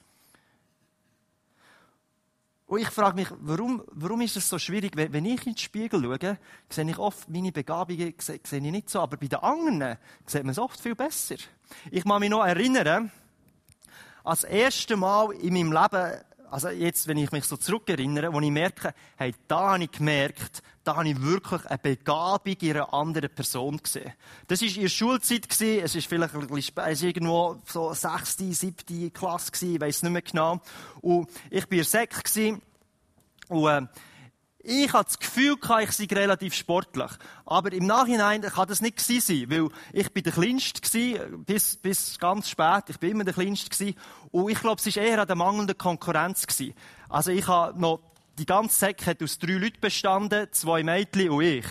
Und 2.73 2.79
ich 2.79 2.89
frage 2.89 3.17
mich, 3.17 3.29
warum, 3.41 3.83
warum 3.89 4.23
ist 4.23 4.35
es 4.39 4.49
so 4.49 4.59
schwierig? 4.59 4.93
Wenn 4.97 5.27
ich 5.27 5.47
in 5.47 5.53
den 5.53 5.59
Spiegel 5.59 6.03
schaue, 6.03 6.39
sehe 6.71 6.89
ich 6.89 6.99
oft 6.99 7.29
meine 7.29 7.53
Begabungen 7.53 8.15
sehe, 8.17 8.41
sehe 8.43 8.61
ich 8.61 8.73
nicht 8.73 8.89
so. 8.89 9.01
Aber 9.01 9.19
bei 9.19 9.27
den 9.27 9.41
anderen 9.41 9.99
sieht 10.25 10.43
man 10.43 10.53
es 10.53 10.59
oft 10.59 10.81
viel 10.81 10.95
besser. 10.95 11.35
Ich 11.91 12.03
kann 12.03 12.21
mich 12.21 12.31
noch 12.31 12.43
erinnern, 12.43 13.13
als 14.25 14.45
erste 14.45 14.97
Mal 14.97 15.33
in 15.33 15.53
meinem 15.53 15.71
Leben 15.71 16.23
also 16.53 16.69
jetzt, 16.69 17.09
wenn 17.09 17.17
ich 17.17 17.33
mich 17.33 17.45
so 17.45 17.57
zurückerinnere, 17.57 18.31
wo 18.31 18.39
ich 18.39 18.51
merke, 18.51 18.93
hey, 19.17 19.35
da 19.49 19.73
habe 19.73 19.85
ich 19.85 19.91
gemerkt, 19.91 20.63
da 20.85 20.97
habe 20.97 21.09
ich 21.09 21.23
wirklich 21.23 21.65
eine 21.65 21.79
Begabung 21.79 22.57
in 22.61 22.71
einer 22.71 22.93
anderen 22.93 23.31
Person 23.31 23.79
gesehen. 23.79 24.13
Das 24.49 24.61
war 24.61 24.69
der 24.69 24.89
Schulzeit, 24.89 25.49
gewesen. 25.49 25.83
es 25.83 25.95
ist 25.95 26.07
vielleicht 26.07 26.35
ein 26.35 26.47
bisschen, 26.47 26.75
es 26.77 26.93
ist 26.93 27.03
irgendwo 27.05 27.57
so 27.67 27.95
sechste, 27.95 28.53
siebte 28.53 29.11
Klasse 29.11 29.51
gewesen, 29.51 29.75
ich 29.77 29.81
weiss 29.81 30.03
nicht 30.03 30.13
mehr 30.13 30.21
genau. 30.21 30.61
Und 31.01 31.31
ich 31.49 31.71
war 31.71 31.85
Sek 31.85 32.23
und, 33.49 33.69
äh, 33.69 33.87
ich 34.65 34.93
hatte 34.93 35.07
das 35.07 35.19
Gefühl, 35.19 35.57
ich 35.83 35.93
sei 35.93 36.07
relativ 36.11 36.55
sportlich. 36.55 37.11
Aber 37.45 37.73
im 37.73 37.87
Nachhinein 37.87 38.43
kann 38.43 38.69
das 38.69 38.81
nicht 38.81 39.01
sein, 39.01 39.47
weil 39.49 39.69
ich 39.93 40.13
bin 40.13 40.23
der 40.23 40.33
Kleinste 40.33 41.29
bis, 41.45 41.77
bis 41.77 42.19
ganz 42.19 42.49
spät. 42.49 42.85
Ich 42.89 42.99
bin 42.99 43.11
immer 43.11 43.25
der 43.25 43.35
Kleinste 43.35 43.95
Und 44.31 44.51
ich 44.51 44.61
glaube, 44.61 44.81
es 44.85 44.97
war 44.97 45.03
eher 45.03 45.21
an 45.21 45.27
der 45.27 45.37
mangelnden 45.37 45.77
Konkurrenz 45.77 46.47
Also 47.09 47.33
ich 47.33 47.47
habe 47.49 47.81
noch, 47.81 48.01
die 48.39 48.47
ganze 48.47 48.79
Säcke 48.79 49.17
aus 49.23 49.39
drei 49.39 49.53
Leuten 49.55 49.81
bestanden, 49.81 50.49
zwei 50.53 50.83
Mädchen 50.83 51.31
und 51.31 51.43
ich. 51.43 51.67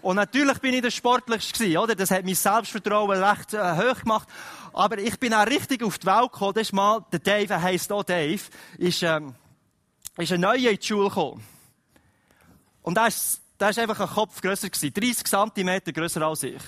Und 0.00 0.16
natürlich 0.16 0.58
bin 0.58 0.74
ich 0.74 0.82
der 0.82 0.90
Sportlichste 0.90 1.78
oder? 1.78 1.94
Das 1.94 2.10
hat 2.10 2.24
mein 2.24 2.34
Selbstvertrauen 2.34 3.22
recht 3.22 3.52
äh, 3.52 3.76
hoch 3.76 4.00
gemacht. 4.00 4.28
Aber 4.72 4.96
ich 4.98 5.18
bin 5.18 5.34
auch 5.34 5.46
richtig 5.46 5.82
auf 5.82 5.98
die 5.98 6.06
Welt 6.06 6.32
gekommen. 6.32 6.54
Das 6.54 6.62
ist 6.62 6.72
mal, 6.72 7.04
der 7.10 7.18
Dave, 7.18 7.52
er 7.52 7.62
heisst 7.62 7.90
auch 7.92 8.04
Dave, 8.04 8.40
ist, 8.78 9.02
ähm, 9.02 9.34
ist 10.16 10.32
ein 10.32 10.40
neuer 10.40 10.70
in 10.70 10.78
die 10.78 10.86
Schule 10.86 11.08
gekommen. 11.08 11.57
Und 12.82 12.96
der 12.96 13.08
ist, 13.08 13.40
ist 13.60 13.78
einfach 13.78 14.00
ein 14.00 14.08
Kopf 14.08 14.40
grösser 14.40 14.68
gewesen. 14.68 14.92
30 14.92 15.26
cm 15.26 15.92
grösser 15.92 16.22
als 16.22 16.42
ich. 16.42 16.62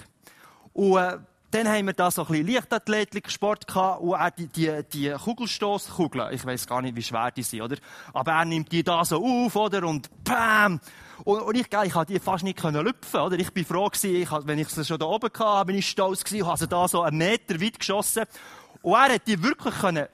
Und, 0.73 0.97
äh, 0.97 1.19
dann 1.50 1.69
haben 1.69 1.87
wir 1.87 1.95
da 1.95 2.11
so 2.11 2.23
ein 2.23 2.29
bisschen 2.29 2.47
Leichtathletik-Sport 2.47 3.67
gehabt 3.67 4.00
und 4.02 4.14
auch 4.14 4.31
die, 4.31 4.47
die, 4.47 4.85
die 4.93 5.11
Kugelstoßkugeln. 5.11 6.33
Ich 6.33 6.45
weiß 6.45 6.67
gar 6.67 6.81
nicht, 6.81 6.95
wie 6.95 7.02
schwer 7.02 7.31
die 7.33 7.43
sind, 7.43 7.62
oder? 7.62 7.76
Aber 8.12 8.33
er 8.33 8.45
nimmt 8.45 8.71
die 8.71 8.85
da 8.85 9.05
so 9.05 9.25
auf, 9.25 9.57
oder? 9.57 9.85
Und 9.85 10.09
bam! 10.23 10.81
Und, 11.25 11.40
und 11.40 11.55
ich, 11.57 11.67
ich, 11.67 11.93
konnte 11.93 12.12
die 12.12 12.21
fast 12.21 12.45
nicht 12.45 12.62
lüpfen, 12.62 13.21
oder? 13.21 13.38
Ich 13.38 13.52
bin 13.52 13.64
froh 13.64 13.88
gewesen, 13.88 14.14
ich, 14.14 14.31
wenn 14.47 14.59
ich 14.59 14.69
sie 14.69 14.85
schon 14.85 14.99
da 14.99 15.07
oben 15.07 15.31
hatte, 15.37 15.67
bin 15.67 15.76
ich 15.76 15.88
stolz 15.88 16.23
gewesen, 16.23 16.47
habe 16.47 16.59
sie 16.59 16.69
da 16.69 16.87
so 16.87 17.02
einen 17.02 17.19
Meter 17.19 17.61
weit 17.61 17.79
geschossen. 17.81 18.25
Und 18.83 18.95
er 18.95 19.14
hat 19.14 19.26
die 19.26 19.43
wirklich 19.43 19.75
können 19.75 20.07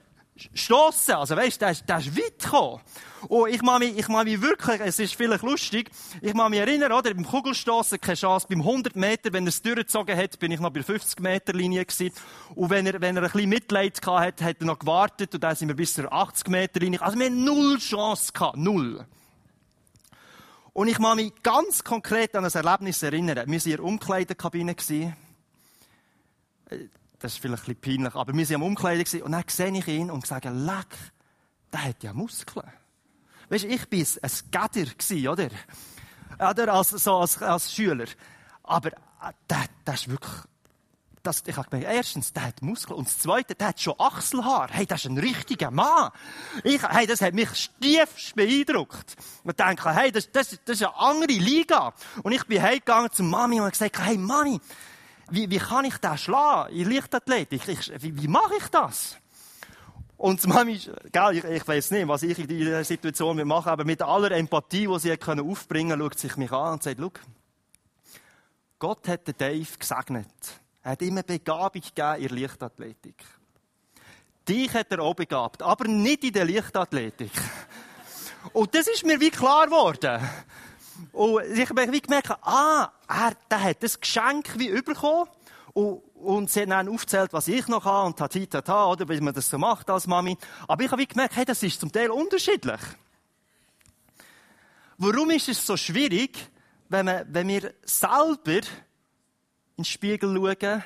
stossen. 0.55 1.15
Also 1.15 1.37
weißt, 1.37 1.61
der 1.61 1.75
der 1.75 1.99
ist 1.99 2.17
weit 2.17 2.39
gekommen. 2.39 2.81
Und 3.29 3.51
ich 3.51 3.63
mache 3.63 3.81
mich, 3.81 3.99
ich 3.99 4.09
mache 4.09 4.25
mich 4.25 4.41
wirklich, 4.41 4.81
es 4.81 4.99
ist 4.99 5.15
vielleicht 5.15 5.43
lustig, 5.43 5.91
ich 6.21 6.35
mache 6.35 6.51
mich 6.51 6.61
erinnern, 6.61 6.93
oder, 6.93 7.13
beim 7.13 7.25
Kugelstossen 7.25 8.01
keine 8.01 8.17
Chance, 8.17 8.47
beim 8.49 8.61
100 8.61 8.95
Meter, 8.95 9.33
wenn 9.33 9.47
er 9.47 9.49
es 9.49 9.63
durchgezogen 9.63 10.17
hat, 10.17 10.39
bin 10.39 10.53
ich 10.53 10.61
noch 10.61 10.71
bei 10.71 10.81
der 10.81 10.85
50 10.85 11.21
Meter 11.21 11.53
Linie 11.53 11.85
gewesen. 11.85 12.15
Und 12.55 12.71
wenn 12.71 12.87
er, 12.87 13.01
wenn 13.01 13.17
er 13.17 13.25
ein 13.25 13.31
bisschen 13.31 13.49
Mitleid 13.49 14.01
gehabt 14.01 14.43
hat, 14.43 14.61
er 14.61 14.67
noch 14.67 14.79
gewartet 14.79 15.35
und 15.35 15.43
dann 15.43 15.57
sind 15.57 15.69
wir 15.69 15.77
bis 15.77 15.95
zur 15.95 16.13
80 16.13 16.49
Meter 16.49 16.81
Linie. 16.81 17.03
Also 17.03 17.19
wir 17.19 17.27
haben 17.27 17.45
null 17.45 17.79
Chance 17.79 18.33
gehabt. 18.33 18.57
Null. 18.57 19.05
Und 20.73 20.89
ich 20.89 20.99
mache 20.99 21.17
mich 21.17 21.33
ganz 21.43 21.83
konkret 21.83 22.37
an 22.37 22.45
ein 22.45 22.53
Erlebnis 22.53 23.03
erinnern. 23.03 23.37
Wir 23.37 23.47
waren 23.47 23.53
in 23.53 23.71
der 23.71 23.83
Umkleidekabine 23.83 24.77
das 27.19 27.33
ist 27.33 27.39
vielleicht 27.41 27.69
ein 27.69 27.75
bisschen 27.75 27.97
peinlich, 28.03 28.15
aber 28.15 28.33
wir 28.35 28.49
waren 28.49 28.55
am 28.57 28.63
Umkleiden 28.63 29.23
und 29.23 29.33
dann 29.33 29.45
sehe 29.49 29.77
ich 29.77 29.89
ihn 29.89 30.11
und 30.11 30.27
sage, 30.27 30.51
leck, 30.51 30.87
der 31.73 31.85
hat 31.85 32.03
ja 32.03 32.13
Muskeln. 32.13 32.71
Weißt 33.49 33.65
du, 33.65 33.69
ich 33.69 33.81
war 33.81 34.23
ein 34.23 34.51
Gatter, 34.51 35.31
oder? 35.33 35.51
Oder 36.51 36.75
als, 36.75 36.91
so 36.91 37.17
als, 37.17 37.41
als 37.43 37.73
Schüler. 37.73 38.07
Aber 38.63 38.89
äh, 38.89 39.33
der, 39.49 39.65
der 39.87 39.95
ist 39.95 40.09
wirklich, 40.09 40.33
das, 41.23 41.43
ich 41.47 41.57
habe 41.57 41.69
gemerkt, 41.71 41.93
erstens, 41.93 42.33
der 42.33 42.45
hat 42.45 42.63
Muskeln. 42.63 42.99
Und 42.99 43.09
das 43.09 43.19
Zweite, 43.19 43.55
der 43.55 43.69
hat 43.69 43.81
schon 43.81 43.95
Achselhaar. 43.99 44.69
Hey, 44.71 44.87
das 44.87 45.05
ist 45.05 45.11
ein 45.11 45.19
richtiger 45.19 45.71
Mann. 45.71 46.11
Ich, 46.65 46.83
hey, 46.83 47.07
das 47.07 47.21
hat 47.21 47.35
mich 47.35 47.49
stiefst 47.55 48.35
beeindruckt. 48.35 49.17
Und 49.45 49.59
denke, 49.59 49.95
hey, 49.95 50.13
das, 50.13 50.31
das, 50.31 50.59
das 50.65 50.81
ist 50.81 50.83
eine 50.83 50.97
andere 50.97 51.33
Liga. 51.33 51.95
Und 52.23 52.33
ich 52.33 52.45
bin 52.45 52.61
heimgegangen 52.61 53.11
zu 53.13 53.23
Mami 53.23 53.61
und 53.61 53.71
gesagt, 53.71 53.99
hey, 54.01 54.19
Mami, 54.19 54.61
wie, 55.31 55.51
wie 55.51 55.59
kann 55.59 55.85
ich 55.85 55.97
das 55.99 56.23
schlagen 56.23 56.75
in 56.75 56.91
Leichtathletik? 56.91 57.69
Ich, 57.69 58.03
wie, 58.03 58.23
wie 58.23 58.29
mache 58.29 58.55
ich 58.59 58.69
das? 58.69 59.17
Und 60.17 60.43
die 60.43 60.49
Mami, 60.49 60.81
gell, 61.13 61.37
ich, 61.37 61.45
ich 61.45 61.69
weiß 61.69 61.91
nicht, 61.91 62.09
was 62.09 62.23
ich 62.23 62.39
in 62.39 62.47
dieser 62.47 62.83
Situation 62.85 63.47
machen 63.47 63.69
aber 63.69 63.85
mit 63.85 64.01
aller 64.01 64.31
Empathie, 64.31 64.87
die 64.87 64.99
sie 64.99 65.17
können 65.17 65.49
aufbringen 65.49 65.99
schaut 65.99 66.19
sich 66.19 66.37
mich 66.37 66.53
an 66.53 66.75
und 66.75 66.83
sagt, 66.83 66.99
schau, 66.99 67.13
Gott 68.79 69.09
hat 69.09 69.27
den 69.27 69.37
Dave 69.37 69.79
gesegnet. 69.79 70.27
Er 70.83 70.93
hat 70.93 71.03
ihm 71.03 71.15
eine 71.15 71.25
Begabung 71.25 71.83
gegeben 71.83 72.23
in 72.23 72.29
der 72.29 72.39
Leichtathletik. 72.39 73.25
Dich 74.49 74.73
hat 74.73 74.93
er 74.93 75.01
auch 75.01 75.15
begabt, 75.15 75.63
aber 75.63 75.89
nicht 75.89 76.25
in 76.25 76.33
der 76.33 76.45
Leichtathletik. 76.45 77.33
Und 78.53 78.75
das 78.75 78.87
ist 78.87 79.05
mir 79.05 79.21
wie 79.21 79.31
klar 79.31 79.67
geworden. 79.67 80.21
Und 81.13 81.45
ich 81.57 81.69
habe 81.69 81.93
wie 81.93 82.01
gemerkt, 82.01 82.31
ah, 82.43 82.91
er, 83.09 83.33
der 83.51 83.63
hat 83.63 83.83
das 83.83 84.01
Geschenk 84.01 84.59
wie 84.59 84.71
bekommen. 84.83 85.29
Und, 85.73 86.03
und 86.15 86.51
sie 86.51 86.63
hat 86.63 86.71
dann 86.71 86.89
aufgezählt, 86.89 87.33
was 87.33 87.49
ich 87.49 87.69
noch 87.69 87.85
habe 87.85 88.07
und 88.07 88.21
hat 88.21 88.33
tata, 88.51 88.87
oder, 88.87 89.09
wie 89.09 89.21
man 89.21 89.35
das 89.35 89.49
so 89.49 89.59
macht 89.59 89.91
als 89.91 90.07
Mami. 90.07 90.37
Aber 90.67 90.83
ich 90.83 90.91
habe 90.91 91.03
wie 91.03 91.07
gemerkt, 91.07 91.37
hey, 91.37 91.45
das 91.45 91.63
ist 91.63 91.81
zum 91.81 91.93
Teil 91.93 92.11
unterschiedlich. 92.11 92.81
Warum 94.99 95.31
ist 95.31 95.49
es 95.49 95.67
so 95.67 95.77
schwierig, 95.77 96.39
wenn, 96.89 97.07
man, 97.07 97.27
wenn 97.29 97.49
wir 97.49 97.75
selber 97.85 98.63
in 99.77 99.83
den 99.83 99.85
Spiegel 99.85 100.35
schauen, 100.35 100.83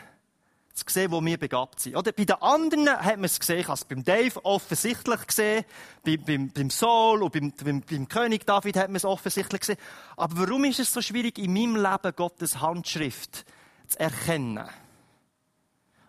zu 0.74 0.84
sehen, 0.88 1.10
wo 1.10 1.24
wir 1.24 1.38
begabt 1.38 1.80
sind. 1.80 1.96
Oder 1.96 2.12
bei 2.12 2.24
den 2.24 2.36
anderen 2.40 2.88
hat 2.88 3.16
man 3.16 3.24
es 3.24 3.38
gesehen, 3.38 3.60
ich 3.60 3.66
habe 3.66 3.74
es 3.74 3.84
beim 3.84 4.04
Dave 4.04 4.44
offensichtlich 4.44 5.26
gesehen, 5.26 5.64
beim, 6.04 6.24
beim, 6.24 6.48
beim 6.50 6.70
Saul 6.70 7.22
und 7.22 7.32
beim, 7.32 7.52
beim, 7.52 7.80
beim 7.80 8.08
König 8.08 8.46
David 8.46 8.76
hat 8.76 8.88
man 8.88 8.96
es 8.96 9.04
offensichtlich 9.04 9.60
gesehen. 9.60 9.78
Aber 10.16 10.38
warum 10.38 10.64
ist 10.64 10.80
es 10.80 10.92
so 10.92 11.02
schwierig, 11.02 11.38
in 11.38 11.52
meinem 11.52 11.76
Leben 11.76 12.16
Gottes 12.16 12.60
Handschrift 12.60 13.44
zu 13.88 14.00
erkennen? 14.00 14.68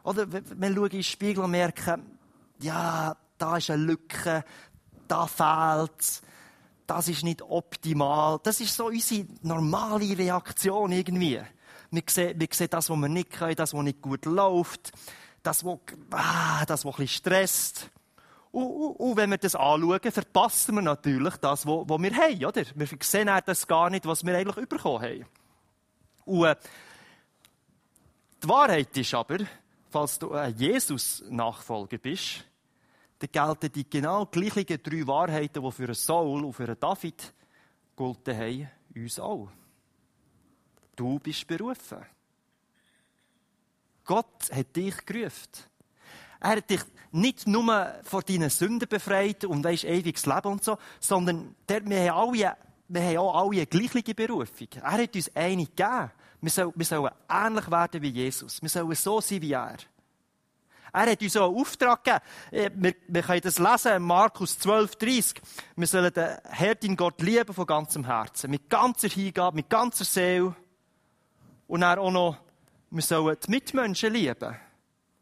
Oder 0.04 0.32
wir 0.32 0.42
schauen 0.44 0.86
in 0.86 0.90
den 0.90 1.04
Spiegel 1.04 1.44
und 1.44 1.52
merken, 1.52 2.18
ja, 2.60 3.16
da 3.38 3.58
ist 3.58 3.70
eine 3.70 3.84
Lücke, 3.84 4.44
da 5.08 5.28
fehlt 5.28 6.22
das 6.92 7.08
ist 7.08 7.24
nicht 7.24 7.42
optimal. 7.42 8.40
Das 8.44 8.60
ist 8.60 8.76
so 8.76 8.88
unsere 8.88 9.26
normale 9.44 10.18
Reaktion 10.18 10.92
irgendwie. 10.92 11.42
Wir 11.92 12.04
sehen, 12.08 12.40
wir 12.40 12.48
sehen 12.52 12.70
das, 12.70 12.90
was 12.90 12.98
wir 12.98 13.10
nicht 13.10 13.32
können, 13.32 13.56
das, 13.56 13.74
was 13.74 13.84
nicht 13.84 14.02
gut 14.02 14.26
läuft, 14.26 14.92
das, 15.44 15.66
was, 15.66 15.78
ah, 16.12 16.66
das, 16.66 16.86
was 16.86 16.96
ein 16.96 17.04
bisschen 17.04 17.08
stresst. 17.08 17.90
Und, 18.52 18.66
und, 18.66 18.96
und, 18.96 19.18
wenn 19.18 19.30
wir 19.30 19.38
das 19.38 19.56
anschauen, 19.56 20.00
verpassen 20.12 20.76
wir 20.76 20.82
natürlich 20.82 21.36
das, 21.38 21.66
was, 21.66 21.90
was 21.90 22.02
wir 22.02 22.16
haben, 22.16 22.46
oder? 22.46 22.64
Wir 22.76 22.88
sehen 23.02 23.30
das 23.46 23.68
gar 23.68 23.90
nicht, 23.90 24.06
was 24.06 24.26
wir 24.26 24.38
eigentlich 24.38 24.68
bekommen 24.68 25.02
haben. 25.02 25.26
Und 26.26 26.46
äh, 26.46 26.56
die 28.44 28.50
Wahrheit 28.50 28.96
ist 28.98 29.14
aber, 29.14 29.40
falls 29.90 30.18
du 30.18 30.32
ein 30.34 30.56
Jesus-Nachfolger 30.58 31.98
bist, 31.98 32.46
dann 33.20 33.32
gelten 33.32 33.72
die 33.72 33.90
genau 33.90 34.26
gleichen 34.26 34.82
drei 34.82 35.06
Wahrheiten, 35.06 35.62
die 35.62 35.72
für 35.72 35.84
einen 35.84 35.94
Saul 35.94 36.44
und 36.44 36.54
für 36.54 36.64
einen 36.64 36.80
David 36.80 37.34
gelten 37.96 38.38
haben, 38.38 38.72
uns 38.96 39.20
auch. 39.20 39.50
Du 40.96 41.20
bist 41.20 41.48
berufen. 41.48 42.06
Gott 44.06 44.52
hat 44.52 44.76
dich 44.76 45.06
gerufen. 45.06 45.50
Er 46.40 46.58
hat 46.58 46.70
dich 46.70 46.82
nicht 47.12 47.48
nur 47.48 47.94
vor 48.04 48.24
deinen 48.24 48.50
Sünden 48.50 48.88
befreit 48.88 49.46
und 49.46 49.64
weisst, 49.64 49.84
ewiges 49.84 50.26
Leben 50.26 50.48
und 50.48 50.64
so, 50.64 50.78
sondern 51.00 51.56
der, 51.70 51.88
wir, 51.88 52.14
haben 52.14 52.30
alle, 52.30 52.58
wir 52.88 53.02
haben 53.02 53.18
auch 53.18 53.36
alle 53.36 53.58
eine 53.58 53.68
gleiche 53.68 54.16
Berufung. 54.16 54.68
Er 54.76 54.92
hat 54.92 55.16
uns 55.16 55.36
eine 55.36 55.66
gegeben. 55.66 56.12
Wir 56.42 56.50
sollen, 56.50 56.74
wir 56.76 56.86
sollen 56.86 57.12
ähnlich 57.30 57.70
werden 57.70 58.02
wie 58.02 58.10
Jesus. 58.10 58.62
Wir 58.62 58.70
sollen 58.70 58.96
so 58.96 59.22
sein 59.22 59.42
wie 59.42 59.52
er. 59.52 59.78
Er 60.94 61.12
hat 61.12 61.22
uns 61.22 61.38
auch 61.38 61.50
einen 61.50 61.62
Auftrag 61.62 62.04
gegeben. 62.04 62.22
Äh, 62.52 62.72
wir, 62.74 62.96
wir 63.08 63.22
können 63.22 63.42
das 63.42 63.60
lesen 63.60 63.94
in 63.94 64.02
Markus 64.02 64.58
12, 64.60 64.96
30. 64.96 65.42
Wir 65.76 65.88
sollen 65.88 66.14
den 66.14 66.38
Herrn, 66.44 66.98
Gott 66.98 67.22
lieben 67.22 67.54
von 67.54 67.66
ganzem 67.66 68.06
Herzen. 68.06 68.50
Mit 68.50 68.70
ganzer 68.70 69.08
Hingabe, 69.08 69.56
mit 69.56 69.70
ganzer 69.70 70.04
Seele. 70.04 70.56
Und 71.72 71.84
er 71.84 72.02
auch 72.02 72.12
noch, 72.12 72.36
wir 72.90 73.02
sollen 73.02 73.38
die 73.46 73.50
Mitmenschen 73.50 74.12
lieben. 74.12 74.60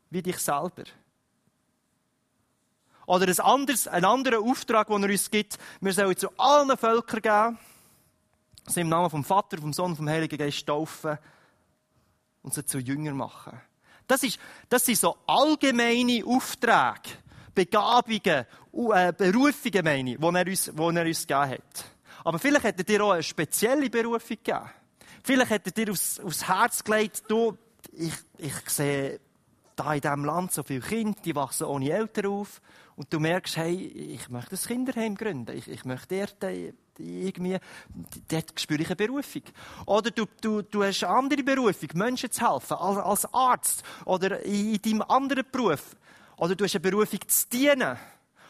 Wie 0.10 0.24
dich 0.24 0.39
selber. 0.39 0.86
Oder 3.06 3.27
ein 3.27 3.39
anderes, 3.39 3.88
ein 3.88 4.03
anderer 4.03 4.39
Auftrag, 4.39 4.88
den 4.88 5.03
er 5.03 5.12
uns 5.12 5.29
gibt, 5.29 5.60
wir 5.79 5.94
sollen 5.94 6.18
zu 6.18 6.29
allen 6.39 6.75
Völkern 6.75 7.22
gehen, 7.22 7.60
sie 8.65 8.82
im 8.82 8.89
Namen 8.89 9.12
vom 9.12 9.24
Vater, 9.24 9.60
vom 9.60 9.74
Sohn, 9.74 9.96
vom 9.96 10.10
Heiligen 10.10 10.39
Geist 10.39 10.65
taufen 10.65 11.20
und 12.41 12.51
sie 12.56 12.65
zu 12.65 12.79
Jünger 12.79 13.13
machen. 13.13 13.62
Das, 14.08 14.24
ist, 14.24 14.39
das 14.70 14.84
sind 14.88 14.98
so 14.98 15.18
allgemeine 15.27 16.25
Aufträge, 16.25 17.20
Begabungen, 17.53 18.48
äh, 18.96 19.13
Berufungen, 19.15 19.84
meine 19.84 20.13
ich, 20.13 20.18
die 20.18 20.24
er 20.24 20.48
uns, 20.48 20.65
die 20.65 20.82
er 20.82 21.06
uns 21.06 21.27
gegeben 21.27 21.50
hat. 21.51 21.86
Aber 22.24 22.39
vielleicht 22.39 22.65
hat 22.65 22.77
er 22.79 22.84
dir 22.84 23.03
auch 23.03 23.12
eine 23.12 23.22
spezielle 23.22 23.88
Berufung 23.88 24.38
gegeben. 24.44 24.72
Vielleicht 25.30 25.52
hat 25.52 25.68
er 25.68 25.72
dir 25.72 25.92
aufs, 25.92 26.20
aufs 26.20 26.48
Herz 26.48 26.84
gelegt, 26.84 27.22
du, 27.28 27.56
ich, 27.92 28.16
ich 28.40 28.68
sehe 28.68 29.20
da 29.76 29.94
in 29.94 30.02
diesem 30.02 30.26
Land 30.26 30.52
so 30.52 30.64
viele 30.64 30.80
Kinder, 30.80 31.20
die 31.24 31.36
wachsen 31.36 31.68
ohne 31.68 31.92
Eltern 31.92 32.26
auf. 32.26 32.60
Und 32.96 33.14
du 33.14 33.20
merkst, 33.20 33.56
hey, 33.58 33.76
ich 33.76 34.28
möchte 34.30 34.56
ein 34.56 34.60
Kinderheim 34.60 35.14
gründen. 35.14 35.56
Ich, 35.56 35.68
ich 35.68 35.86
möchte 35.86 36.18
dort 36.18 36.44
äh, 36.46 36.74
irgendwie, 36.98 37.60
dort 38.28 38.60
spüre 38.60 38.82
ich 38.82 38.88
eine 38.88 38.96
Berufung. 38.96 39.44
Oder 39.86 40.10
du, 40.10 40.26
du, 40.42 40.64
du 40.64 40.84
hast 40.84 41.04
eine 41.04 41.16
andere 41.16 41.44
Berufung, 41.44 41.90
Menschen 41.94 42.32
zu 42.32 42.52
helfen, 42.52 42.78
als, 42.78 43.32
Arzt. 43.32 43.84
Oder 44.06 44.44
in, 44.44 44.74
in 44.74 44.82
deinem 44.82 45.04
anderen 45.04 45.46
Beruf. 45.52 45.96
Oder 46.38 46.56
du 46.56 46.64
hast 46.64 46.74
eine 46.74 46.82
Berufung 46.82 47.20
zu 47.28 47.48
dienen. 47.50 48.00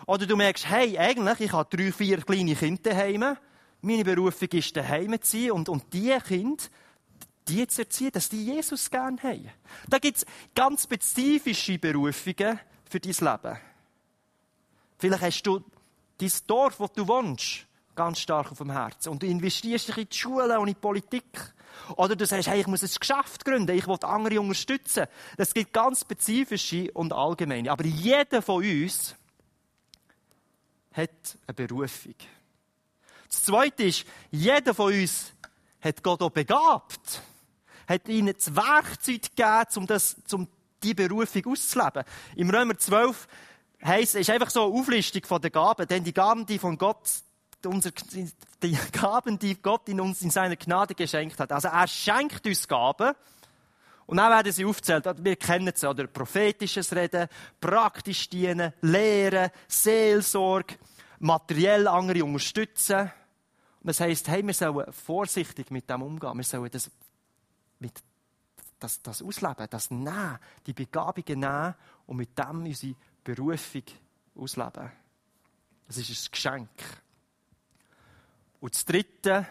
Oder 0.08 0.26
du 0.26 0.38
merkst, 0.38 0.70
hey, 0.70 0.98
eigentlich, 0.98 1.42
ich 1.42 1.52
habe 1.52 1.76
drei, 1.76 1.92
vier 1.92 2.22
kleine 2.22 2.56
Kinder 2.56 2.82
daheim. 2.84 3.36
Meine 3.82 4.04
Berufung 4.04 4.50
ist 4.50 4.76
daheim 4.76 5.22
zu 5.22 5.38
sein 5.38 5.52
und, 5.52 5.70
und 5.70 5.94
die 5.94 6.18
Kinder, 6.28 6.64
die 7.48 7.68
zu 7.68 7.82
erziehen, 7.82 8.12
dass 8.12 8.30
die 8.30 8.46
Jesus 8.46 8.90
gern 8.90 9.22
haben. 9.24 9.50
Da 9.88 9.98
gibt 10.00 10.18
es 10.18 10.26
ganz 10.54 10.84
spezifische 10.84 11.80
Berufungen 11.80 12.60
für 12.90 13.00
dein 13.00 13.12
Leben. 13.12 13.58
Vielleicht 14.98 15.24
hast 15.24 15.44
du 15.44 15.64
dein 16.18 16.32
Dorf, 16.46 16.80
wo 16.80 16.88
du 16.88 17.08
wohnst, 17.08 17.66
ganz 17.96 18.20
stark 18.20 18.52
auf 18.52 18.58
dem 18.58 18.72
Herzen. 18.72 19.10
Und 19.10 19.24
du 19.24 19.28
investierst 19.28 19.88
dich 19.88 19.98
in 19.98 20.10
die 20.10 20.18
Schule 20.18 20.60
und 20.60 20.68
in 20.68 20.74
die 20.74 20.80
Politik. 20.80 21.54
Oder 21.96 22.16
du 22.16 22.26
sagst, 22.26 22.48
hey, 22.48 22.62
ich 22.62 22.68
muss 22.68 22.84
ein 22.84 22.90
Geschäft 23.00 23.46
gründen, 23.46 23.76
ich 23.76 23.88
will 23.88 23.98
andere 24.02 24.40
unterstützen. 24.40 25.06
Das 25.38 25.54
gibt 25.54 25.74
ganz 25.74 26.02
spezifische 26.02 26.92
und 26.92 27.14
allgemeine. 27.14 27.72
Aber 27.72 27.86
jeder 27.86 28.42
von 28.42 28.64
uns 28.64 29.16
hat 30.94 31.38
eine 31.48 31.54
Berufung. 31.54 32.16
Das 33.30 33.44
Zweite 33.44 33.84
ist, 33.84 34.06
jeder 34.32 34.74
von 34.74 34.94
uns 34.94 35.34
hat 35.82 36.04
Gott 36.04 36.22
auch 36.22 36.32
begabt. 36.32 37.22
Hat 37.88 38.08
ihnen 38.08 38.34
das 38.36 38.56
Werkzeug 38.56 39.22
gegeben, 39.22 39.66
um, 39.76 39.88
das, 39.88 40.16
um 40.32 40.48
die 40.84 40.94
Berufung 40.94 41.46
auszuleben. 41.46 42.04
Im 42.36 42.50
Römer 42.50 42.78
12 42.78 43.28
heisst, 43.84 44.16
ist 44.16 44.30
einfach 44.30 44.50
so 44.50 44.66
eine 44.66 44.80
Auflistung 44.80 45.24
von 45.26 45.42
den 45.42 45.52
Gaben, 45.52 45.88
denn 45.88 46.04
die 46.04 46.14
Gaben, 46.14 46.46
die 46.46 46.60
von 46.60 46.78
Gott, 46.78 47.08
unser, 47.66 47.92
die 48.64 48.78
Gaben, 48.92 49.38
die 49.38 49.62
Gott 49.62 49.88
in 49.90 50.02
uns 50.02 50.22
in 50.22 50.32
seiner 50.32 50.56
Gnade 50.56 50.96
geschenkt 50.96 51.40
hat. 51.40 51.52
Also 51.52 51.68
er 51.68 51.88
schenkt 51.88 52.46
uns 52.46 52.68
Gaben. 52.68 53.14
Und 54.06 54.18
dann 54.18 54.32
werden 54.32 54.52
sie 54.52 54.66
aufgezählt. 54.66 55.06
Wir 55.20 55.36
kennen 55.36 55.72
sie, 55.76 55.88
oder? 55.88 56.08
Prophetisches 56.08 56.96
Reden, 56.96 57.28
praktisch 57.62 58.28
dienen, 58.28 58.74
Lehren, 58.82 59.52
Seelsorge, 59.68 60.76
materiell 61.20 61.88
andere 61.88 62.24
unterstützen. 62.24 63.12
Das 63.82 64.00
heisst, 64.02 64.28
hey, 64.28 64.46
wir 64.46 64.54
sollen 64.54 64.92
vorsichtig 64.92 65.72
mit 65.72 65.90
dem 65.90 66.02
umgehen. 66.02 66.36
Wir 66.36 66.44
sollen 66.44 66.70
das, 66.70 66.92
mit, 67.80 67.94
das, 68.80 69.02
das 69.02 69.22
ausleben, 69.22 69.68
das 69.70 69.90
nehmen, 69.90 70.38
die 70.66 70.74
Begabungen 70.74 71.40
nehmen 71.40 71.76
und 72.06 72.18
mit 72.18 72.38
dem 72.38 72.66
unsere 72.66 72.96
Berufung 73.24 73.84
ausleben. 74.36 74.92
Das 75.88 75.98
ist 75.98 76.10
ein 76.10 76.32
Geschenk. 76.32 76.70
Und 78.60 78.76
das 78.76 78.84
Dritte, 78.84 79.48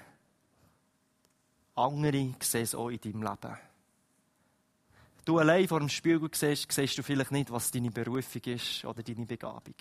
andere 1.75 2.35
sehen 2.41 2.63
es 2.63 2.75
auch 2.75 2.91
in 2.91 3.01
deinem 3.01 3.23
Leben. 3.23 3.59
Du 5.25 5.39
allein 5.39 5.69
vor 5.69 5.81
dem 5.81 5.89
Spiegel 5.89 6.31
siehst, 6.33 6.71
siehst 6.73 6.97
du 6.99 7.03
vielleicht 7.03 7.33
nicht, 7.33 7.51
was 7.51 7.71
deine 7.71 7.91
Berufung 7.91 8.43
ist 8.45 8.85
oder 8.85 9.03
deine 9.03 9.27
Begabung. 9.27 9.75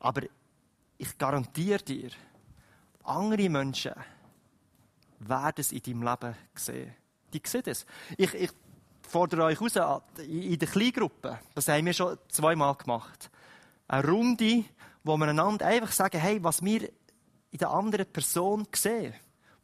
Aber 0.00 0.22
ich 0.98 1.16
garantiere 1.16 1.82
dir, 1.82 2.10
andere 3.04 3.48
Menschen 3.48 3.92
werden 5.20 5.60
es 5.60 5.72
in 5.72 5.82
deinem 5.82 6.02
Leben 6.02 6.34
sehen. 6.54 6.94
Die 7.32 7.42
sehen 7.44 7.62
es. 7.66 7.86
Ich, 8.16 8.34
ich 8.34 8.50
fordere 9.02 9.44
euch 9.44 9.60
raus, 9.60 10.02
in 10.18 10.58
der 10.58 10.68
Kleingruppe, 10.68 11.38
das 11.54 11.68
haben 11.68 11.86
wir 11.86 11.92
schon 11.92 12.18
zweimal 12.28 12.74
gemacht, 12.74 13.30
eine 13.88 14.08
Runde, 14.08 14.64
wo 15.02 15.16
wir 15.16 15.28
einander 15.28 15.66
einfach 15.66 15.92
sagen, 15.92 16.18
hey, 16.18 16.42
was 16.42 16.64
wir 16.64 16.88
in 17.50 17.58
der 17.58 17.70
anderen 17.70 18.06
Person 18.06 18.66
sehen, 18.74 19.14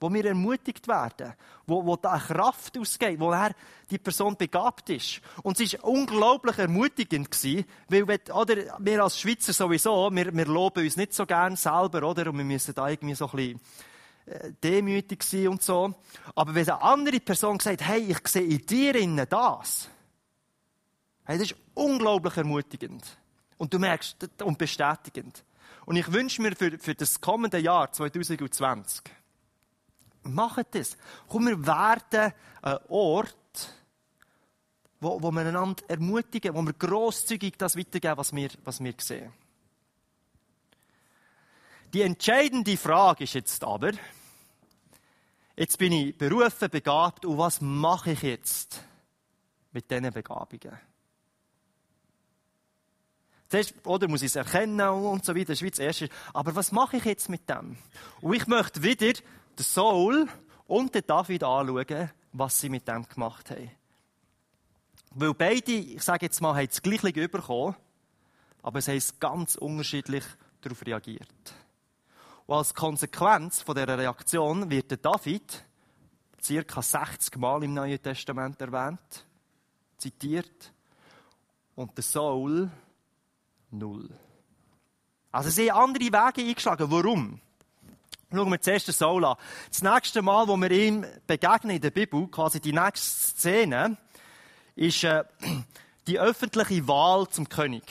wo 0.00 0.12
wir 0.12 0.24
ermutigt 0.24 0.88
werden, 0.88 1.34
wo, 1.66 1.84
wo 1.84 1.96
da 1.96 2.18
Kraft 2.18 2.76
ausgeht, 2.78 3.20
wo 3.20 3.30
er 3.30 3.54
die 3.90 3.98
Person 3.98 4.36
begabt 4.36 4.88
ist. 4.88 5.20
Und 5.42 5.60
es 5.60 5.74
war 5.74 5.84
unglaublich 5.84 6.58
ermutigend 6.58 7.30
gewesen, 7.30 7.66
weil 7.88 8.08
wir, 8.08 8.34
oder, 8.34 8.56
wir 8.78 9.04
als 9.04 9.20
Schweizer 9.20 9.52
sowieso, 9.52 10.10
wir, 10.10 10.34
wir 10.34 10.46
loben 10.46 10.84
uns 10.84 10.96
nicht 10.96 11.12
so 11.12 11.26
gern 11.26 11.54
selber, 11.54 12.02
oder? 12.02 12.30
Und 12.30 12.38
wir 12.38 12.44
müssen 12.44 12.74
da 12.74 12.88
irgendwie 12.88 13.14
so 13.14 13.26
ein 13.26 13.36
bisschen 13.36 13.60
äh, 14.26 14.52
demütig 14.62 15.22
sein 15.22 15.48
und 15.48 15.62
so. 15.62 15.94
Aber 16.34 16.54
wenn 16.54 16.68
eine 16.68 16.80
andere 16.80 17.20
Person 17.20 17.60
sagt, 17.60 17.86
hey, 17.86 18.00
ich 18.08 18.26
sehe 18.26 18.42
in 18.42 18.64
dir 18.64 18.94
innen 18.94 19.26
das, 19.28 19.88
hey, 21.24 21.38
das 21.38 21.50
ist 21.50 21.56
unglaublich 21.74 22.36
ermutigend. 22.36 23.04
Und 23.58 23.74
du 23.74 23.78
merkst, 23.78 24.16
und 24.42 24.56
bestätigend. 24.56 25.44
Und 25.84 25.96
ich 25.96 26.10
wünsche 26.12 26.40
mir 26.40 26.54
für, 26.56 26.78
für 26.78 26.94
das 26.94 27.20
kommende 27.20 27.58
Jahr 27.58 27.92
2020, 27.92 29.02
macht 30.22 30.74
das. 30.74 30.96
Komm, 31.28 31.46
wir 31.46 31.66
werden 31.66 32.32
ein 32.62 32.78
Ort, 32.88 33.74
wo, 35.00 35.22
wo 35.22 35.30
wir 35.30 35.40
einander 35.40 35.82
ermutigen, 35.88 36.54
wo 36.54 36.62
wir 36.62 36.72
grosszügig 36.74 37.56
das 37.56 37.76
weitergeben, 37.76 38.16
was 38.16 38.34
wir, 38.34 38.50
was 38.64 38.82
wir 38.82 38.94
sehen. 38.98 39.32
Die 41.92 42.02
entscheidende 42.02 42.76
Frage 42.76 43.24
ist 43.24 43.34
jetzt 43.34 43.64
aber, 43.64 43.92
jetzt 45.56 45.78
bin 45.78 45.92
ich 45.92 46.16
berufen, 46.16 46.70
begabt, 46.70 47.24
und 47.24 47.38
was 47.38 47.60
mache 47.60 48.12
ich 48.12 48.22
jetzt 48.22 48.84
mit 49.72 49.90
diesen 49.90 50.12
Begabungen? 50.12 50.78
Zuerst, 53.48 53.74
oder 53.84 54.06
muss 54.06 54.22
ich 54.22 54.28
es 54.28 54.36
erkennen 54.36 54.88
und 54.88 55.24
so 55.24 55.34
weiter, 55.34 55.46
das 55.46 55.58
ist 55.58 55.62
wie 55.62 55.70
das 55.70 55.80
Erste. 55.80 56.08
Aber 56.32 56.54
was 56.54 56.70
mache 56.70 56.98
ich 56.98 57.04
jetzt 57.04 57.28
mit 57.28 57.50
dem? 57.50 57.76
Und 58.20 58.34
ich 58.34 58.46
möchte 58.46 58.84
wieder 58.84 59.12
den 59.60 59.64
Saul 59.64 60.26
und 60.66 60.94
den 60.94 61.06
David 61.06 61.44
anschauen, 61.44 62.10
was 62.32 62.60
sie 62.60 62.68
mit 62.68 62.88
dem 62.88 63.06
gemacht 63.06 63.50
haben. 63.50 63.70
Weil 65.12 65.34
beide, 65.34 65.72
ich 65.72 66.02
sage 66.02 66.26
jetzt 66.26 66.40
mal, 66.40 66.54
haben 66.54 66.66
das 66.66 66.80
Gleiche 66.80 67.28
bekommen, 67.28 67.76
aber 68.62 68.80
sie 68.80 68.92
haben 68.92 69.18
ganz 69.18 69.56
unterschiedlich 69.56 70.24
darauf 70.62 70.86
reagiert. 70.86 71.54
Und 72.46 72.56
als 72.56 72.74
Konsequenz 72.74 73.62
von 73.62 73.74
dieser 73.74 73.98
Reaktion 73.98 74.70
wird 74.70 74.90
der 74.90 74.98
David 74.98 75.64
circa 76.42 76.80
60 76.80 77.36
Mal 77.36 77.62
im 77.64 77.74
Neuen 77.74 78.02
Testament 78.02 78.60
erwähnt, 78.60 79.26
zitiert, 79.98 80.72
und 81.74 81.96
der 81.96 82.04
Saul 82.04 82.70
null. 83.70 84.10
Also 85.30 85.50
sie 85.50 85.70
haben 85.70 85.94
andere 85.94 86.12
Wege 86.12 86.48
eingeschlagen. 86.48 86.90
Warum? 86.90 87.40
Schauen 88.32 88.50
wir 88.50 88.60
zuerst 88.60 88.86
den 88.86 88.94
Saul 88.94 89.24
an. 89.24 89.36
Das 89.68 89.82
nächste 89.82 90.22
Mal, 90.22 90.46
wo 90.46 90.56
wir 90.56 90.70
ihm 90.70 91.04
begegnen 91.26 91.74
in 91.74 91.82
der 91.82 91.90
Bibel, 91.90 92.28
quasi 92.28 92.60
die 92.60 92.72
nächste 92.72 93.00
Szene, 93.00 93.96
ist 94.76 95.02
äh, 95.02 95.24
die 96.06 96.20
öffentliche 96.20 96.86
Wahl 96.86 97.28
zum 97.28 97.48
König. 97.48 97.82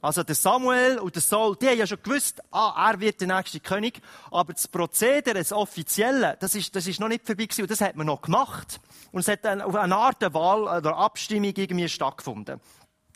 Also 0.00 0.22
der 0.22 0.36
Samuel 0.36 0.98
und 0.98 1.16
der 1.16 1.22
Saul, 1.22 1.56
die 1.56 1.68
haben 1.68 1.78
ja 1.78 1.86
schon 1.88 2.02
gewusst, 2.02 2.40
ah, 2.52 2.90
er 2.90 3.00
wird 3.00 3.20
der 3.20 3.36
nächste 3.36 3.58
König. 3.58 4.00
Aber 4.30 4.52
das 4.52 4.68
Prozedere, 4.68 5.34
das 5.34 5.52
Offizielle, 5.52 6.36
das 6.38 6.54
ist, 6.54 6.74
das 6.76 6.86
ist 6.86 7.00
noch 7.00 7.08
nicht 7.08 7.26
vorbei 7.26 7.46
gewesen. 7.46 7.62
Und 7.62 7.70
das 7.70 7.80
hat 7.80 7.96
man 7.96 8.06
noch 8.06 8.22
gemacht. 8.22 8.80
Und 9.10 9.20
es 9.20 9.28
hat 9.28 9.44
auf 9.44 9.74
eine 9.74 9.96
Art 9.96 10.22
Wahl 10.32 10.62
oder 10.78 10.96
Abstimmung 10.96 11.52
irgendwie 11.56 11.88
stattgefunden. 11.88 12.60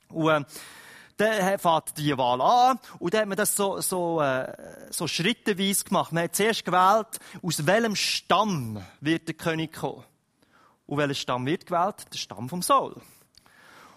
Und, 0.09 0.29
äh, 0.29 0.45
dann 1.17 1.59
fängt 1.59 1.97
die 1.97 2.17
Wahl 2.17 2.41
an 2.41 2.79
und 2.99 3.15
dann 3.15 3.23
hat 3.23 3.29
man 3.29 3.37
das 3.37 3.55
so, 3.55 3.81
so, 3.81 4.21
äh, 4.21 4.53
so 4.91 5.07
schritteweise 5.07 5.85
gemacht. 5.85 6.13
Man 6.13 6.25
hat 6.25 6.37
zuerst 6.37 6.65
gewählt, 6.65 7.19
aus 7.43 7.67
welchem 7.67 7.95
Stamm 7.97 8.85
wird 9.01 9.29
der 9.29 9.35
König 9.35 9.75
kommen. 9.75 10.05
Und 10.87 10.99
welcher 10.99 11.15
Stamm 11.15 11.47
wird 11.47 11.67
gewählt? 11.67 12.07
Der 12.13 12.19
Stamm 12.19 12.49
vom 12.49 12.63
Saul. 12.63 13.01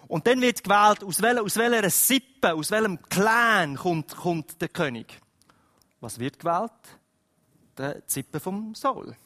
Und 0.06 0.26
dann 0.26 0.40
wird 0.40 0.64
gewählt, 0.64 1.04
aus 1.04 1.20
welcher, 1.20 1.42
aus 1.42 1.56
welcher 1.56 1.90
Sippe, 1.90 2.54
aus 2.54 2.70
welchem 2.70 3.02
Clan 3.02 3.76
kommt, 3.76 4.16
kommt 4.16 4.60
der 4.60 4.68
König. 4.68 5.20
Was 6.00 6.18
wird 6.18 6.38
gewählt? 6.38 6.72
Der 7.76 8.02
Sippe 8.06 8.40
vom 8.40 8.74
Saul. 8.74 9.16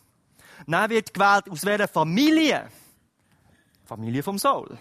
Dann 0.67 0.91
wird 0.91 1.15
gewählt, 1.15 1.49
aus 1.51 1.65
welcher 1.65 1.89
Familie? 1.89 2.69
Familie 3.85 4.23
vom 4.23 4.39
Saul. 4.39 4.79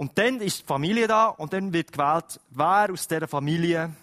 Und 0.00 0.16
dann 0.16 0.40
ist 0.40 0.62
die 0.62 0.64
Familie 0.64 1.06
da 1.06 1.26
und 1.26 1.52
dann 1.52 1.74
wird 1.74 1.92
gewählt, 1.92 2.40
wer 2.48 2.88
aus 2.90 3.06
dieser 3.06 3.28
Familie 3.28 3.94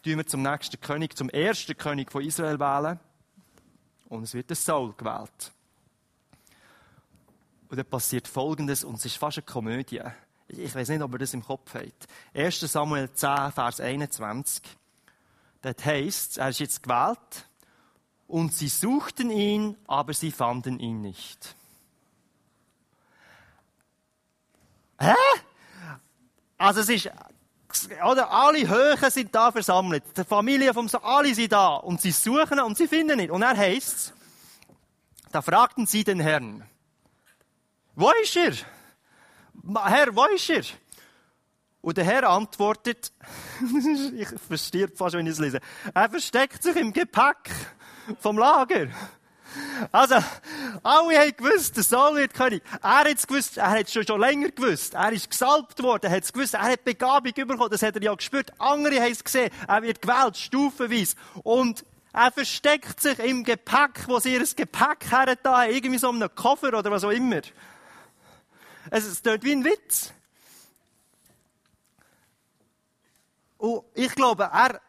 tun 0.00 0.18
wir 0.18 0.24
zum 0.24 0.42
nächsten 0.42 0.80
König, 0.80 1.16
zum 1.16 1.28
ersten 1.28 1.76
König 1.76 2.12
von 2.12 2.22
Israel 2.22 2.60
wählen. 2.60 3.00
Und 4.08 4.22
es 4.22 4.32
wird 4.32 4.48
der 4.48 4.54
Saul 4.54 4.94
gewählt. 4.96 5.50
Und 7.68 7.76
dann 7.76 7.84
passiert 7.84 8.28
Folgendes, 8.28 8.84
und 8.84 8.94
es 8.94 9.06
ist 9.06 9.16
fast 9.16 9.38
eine 9.38 9.44
Komödie. 9.44 10.00
Ich 10.46 10.72
weiß 10.72 10.88
nicht, 10.88 11.02
ob 11.02 11.12
ihr 11.14 11.18
das 11.18 11.34
im 11.34 11.44
Kopf 11.44 11.74
habt. 11.74 12.06
1. 12.32 12.60
Samuel 12.60 13.10
10, 13.12 13.50
Vers 13.50 13.80
21. 13.80 14.62
Dort 15.62 15.84
heißt 15.84 16.38
er 16.38 16.50
ist 16.50 16.60
jetzt 16.60 16.80
gewählt, 16.80 17.48
und 18.28 18.54
sie 18.54 18.68
suchten 18.68 19.32
ihn, 19.32 19.76
aber 19.88 20.14
sie 20.14 20.30
fanden 20.30 20.78
ihn 20.78 21.00
nicht. 21.00 21.56
Also 26.70 26.82
es 26.82 26.88
ist, 26.88 27.10
oder 28.08 28.30
alle 28.30 28.68
Höhen 28.68 29.10
sind 29.10 29.34
da 29.34 29.50
versammelt. 29.50 30.04
Die 30.16 30.22
Familie 30.22 30.72
vom 30.72 30.88
alle 31.02 31.34
sind 31.34 31.50
da. 31.50 31.74
Und 31.74 32.00
sie 32.00 32.12
suchen 32.12 32.60
und 32.60 32.76
sie 32.76 32.86
finden 32.86 33.18
ihn. 33.18 33.32
Und 33.32 33.42
er 33.42 33.56
heißt, 33.56 34.14
da 35.32 35.42
fragten 35.42 35.86
sie 35.86 36.04
den 36.04 36.20
Herrn, 36.20 36.64
wo 37.96 38.12
ist 38.22 38.36
er? 38.36 38.52
Herr, 39.84 40.14
wo 40.14 40.26
ist 40.26 40.48
er? 40.48 40.62
Und 41.80 41.96
der 41.96 42.04
Herr 42.04 42.30
antwortet, 42.30 43.12
ich 44.14 44.28
verstehe 44.46 44.86
fast, 44.86 45.16
wenn 45.16 45.26
ich 45.26 45.32
es 45.32 45.40
lese, 45.40 45.58
er 45.92 46.08
versteckt 46.08 46.62
sich 46.62 46.76
im 46.76 46.92
Gepäck 46.92 47.50
vom 48.20 48.38
Lager. 48.38 48.86
Also, 49.90 50.16
alle 50.82 51.18
haben 51.18 51.36
gewusst, 51.36 51.76
der 51.76 51.84
Saul 51.84 52.16
wird 52.16 52.34
König. 52.34 52.62
Er 52.82 52.98
hat 53.00 53.06
es 53.06 53.26
gewusst, 53.26 53.56
er 53.56 53.70
hat 53.70 53.86
es 53.86 53.92
schon, 53.92 54.06
schon 54.06 54.20
länger 54.20 54.50
gewusst. 54.50 54.94
Er 54.94 55.12
ist 55.12 55.30
gesalbt 55.30 55.82
worden, 55.82 56.06
er 56.06 56.16
hat 56.16 56.24
es 56.24 56.32
gewusst, 56.32 56.54
er 56.54 56.62
hat 56.62 56.84
Begabung 56.84 57.32
bekommen, 57.32 57.70
das 57.70 57.82
hat 57.82 57.96
er 57.96 58.02
ja 58.02 58.14
gespürt. 58.14 58.52
Andere 58.58 59.00
haben 59.00 59.12
es 59.12 59.24
gesehen, 59.24 59.50
er 59.66 59.82
wird 59.82 60.02
gewählt, 60.02 60.36
stufenweise. 60.36 61.16
Und 61.42 61.84
er 62.12 62.32
versteckt 62.32 63.00
sich 63.00 63.18
im 63.20 63.44
Gepäck, 63.44 64.06
wo 64.06 64.18
sie 64.18 64.34
ihr 64.34 64.44
Gepäck 64.44 65.10
her 65.10 65.36
da 65.42 65.64
irgendwie 65.66 65.98
so 65.98 66.10
einem 66.10 66.34
Koffer 66.34 66.76
oder 66.76 66.90
was 66.90 67.04
auch 67.04 67.10
immer. 67.10 67.40
Es 68.90 69.06
ist 69.06 69.24
dort 69.24 69.44
wie 69.44 69.52
ein 69.52 69.64
Witz. 69.64 70.12
Und 73.58 73.84
ich 73.94 74.14
glaube, 74.14 74.44
er, 74.44 74.80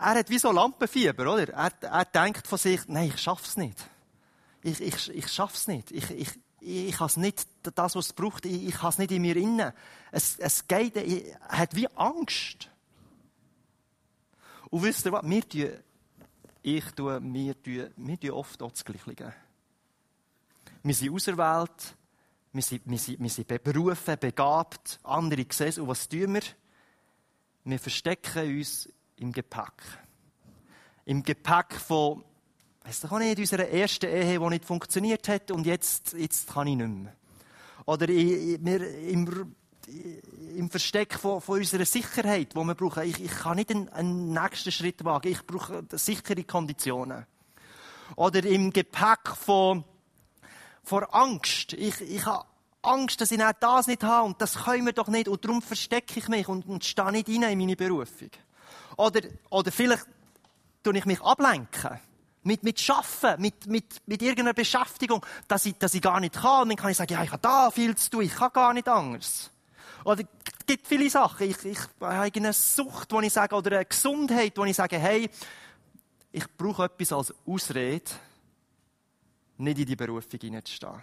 er 0.00 0.14
hat 0.14 0.30
wie 0.30 0.38
so 0.38 0.50
Lampenfieber, 0.50 1.32
oder? 1.32 1.48
Er, 1.52 1.72
er 1.82 2.04
denkt 2.06 2.46
von 2.46 2.58
sich, 2.58 2.80
nein, 2.88 3.08
ich 3.08 3.20
schaff's 3.20 3.56
nicht. 3.56 3.76
Ich, 4.62 4.80
ich, 4.80 5.10
ich 5.10 5.28
schaff's 5.28 5.68
nicht. 5.68 5.90
Ich, 5.90 6.10
ich, 6.10 6.30
ich 6.60 7.00
habe 7.00 7.20
nicht 7.20 7.46
das, 7.62 7.94
was 7.94 8.06
es 8.06 8.12
braucht. 8.12 8.46
Ich, 8.46 8.68
ich 8.68 8.82
habe 8.82 8.92
es 8.92 8.98
nicht 8.98 9.10
in 9.12 9.22
mir 9.22 9.36
inne. 9.36 9.74
Es, 10.10 10.38
es 10.38 10.66
geht, 10.66 10.96
er 10.96 11.38
hat 11.48 11.74
wie 11.76 11.88
Angst. 11.96 12.70
Und 14.70 14.82
wisst 14.82 15.04
ihr 15.04 15.12
was? 15.12 15.28
Wir 15.28 15.48
tun, 15.48 15.70
ich 16.62 16.84
tue, 16.92 17.20
wir 17.22 17.62
tun, 17.62 17.90
wir 17.96 18.20
tun 18.20 18.30
oft 18.30 18.62
auch 18.62 18.70
das 18.70 18.84
Gleiche. 18.84 19.34
Wir 20.82 20.94
sind 20.94 21.12
auserwählt. 21.12 21.96
Wir 22.52 22.62
sind, 22.62 22.82
wir 22.84 22.98
sind, 22.98 23.20
wir 23.20 23.30
sind 23.30 23.62
berufen, 23.62 24.16
begabt. 24.18 24.98
Andere 25.02 25.44
sehen 25.50 25.68
es. 25.68 25.78
Und 25.78 25.88
was 25.88 26.08
tun 26.08 26.34
wir? 26.34 26.42
Wir 27.64 27.78
verstecken 27.78 28.58
uns 28.58 28.88
im 29.20 29.32
Gepäck. 29.32 29.72
Im 31.04 31.22
Gepäck 31.22 31.74
von, 31.74 32.24
weiss 32.82 33.00
doch 33.00 33.12
auch 33.12 33.18
nicht, 33.18 33.38
unserer 33.38 33.68
ersten 33.68 34.06
Ehe, 34.06 34.38
die 34.38 34.46
nicht 34.46 34.64
funktioniert 34.64 35.28
hat 35.28 35.50
und 35.50 35.66
jetzt, 35.66 36.14
jetzt 36.14 36.52
kann 36.52 36.66
ich 36.66 36.76
nicht 36.76 36.88
mehr. 36.88 37.14
Oder 37.86 38.08
im, 38.08 39.54
im 40.56 40.70
Versteck 40.70 41.14
von, 41.14 41.40
von 41.40 41.58
unserer 41.58 41.84
Sicherheit, 41.84 42.54
die 42.54 42.58
wir 42.58 42.74
brauchen. 42.74 43.04
Ich, 43.04 43.22
ich 43.22 43.30
kann 43.30 43.56
nicht 43.56 43.70
einen, 43.70 43.88
einen 43.90 44.32
nächsten 44.32 44.72
Schritt 44.72 45.04
wagen. 45.04 45.28
Ich 45.28 45.46
brauche 45.46 45.84
sichere 45.92 46.44
Konditionen. 46.44 47.26
Oder 48.16 48.44
im 48.44 48.72
Gepäck 48.72 49.34
von, 49.36 49.84
vor 50.82 51.14
Angst. 51.14 51.72
Ich, 51.74 52.00
ich 52.00 52.24
habe 52.24 52.44
Angst, 52.82 53.20
dass 53.20 53.30
ich 53.30 53.40
das 53.60 53.86
nicht 53.86 54.02
habe 54.02 54.26
und 54.26 54.40
das 54.40 54.64
können 54.64 54.86
wir 54.86 54.92
doch 54.92 55.08
nicht 55.08 55.28
und 55.28 55.44
darum 55.44 55.60
verstecke 55.60 56.18
ich 56.18 56.28
mich 56.28 56.48
und, 56.48 56.66
und 56.66 56.84
stehe 56.84 57.12
nicht 57.12 57.28
rein 57.28 57.42
in 57.42 57.58
meine 57.58 57.76
Berufung. 57.76 58.30
Oder, 58.96 59.20
oder 59.48 59.72
vielleicht 59.72 60.06
tue 60.82 60.96
ich 60.96 61.04
mich 61.04 61.20
ablenken. 61.20 61.98
Mit, 62.42 62.62
mit 62.62 62.80
Schaffen, 62.80 63.40
mit, 63.40 63.66
mit, 63.66 63.84
mit 64.06 64.22
irgendeiner 64.22 64.54
Beschäftigung, 64.54 65.24
dass 65.46 65.66
ich, 65.66 65.76
dass 65.76 65.92
ich 65.92 66.00
gar 66.00 66.20
nicht 66.20 66.34
kann. 66.34 66.62
Und 66.62 66.68
dann 66.70 66.76
kann 66.76 66.90
ich 66.90 66.96
sagen, 66.96 67.12
ja, 67.12 67.22
ich 67.22 67.30
habe 67.30 67.42
da 67.42 67.70
viel 67.70 67.94
zu 67.96 68.10
tun, 68.10 68.22
ich 68.22 68.34
kann 68.34 68.52
gar 68.52 68.72
nicht 68.72 68.88
anders. 68.88 69.50
Oder 70.04 70.22
es 70.22 70.66
gibt 70.66 70.86
viele 70.86 71.10
Sachen. 71.10 71.50
Ich, 71.50 71.62
ich 71.64 71.78
habe 72.00 72.30
eine 72.34 72.52
Sucht, 72.54 73.12
wo 73.12 73.20
ich 73.20 73.32
sage, 73.32 73.54
oder 73.54 73.76
eine 73.76 73.84
Gesundheit, 73.84 74.56
wo 74.56 74.64
ich 74.64 74.74
sage, 74.74 74.98
hey, 74.98 75.28
ich 76.32 76.44
brauche 76.56 76.84
etwas 76.84 77.12
als 77.12 77.34
Ausrede, 77.46 78.10
nicht 79.58 79.78
in 79.78 79.86
die 79.86 79.96
Berufung 79.96 80.40
hineinzustehen. 80.40 81.02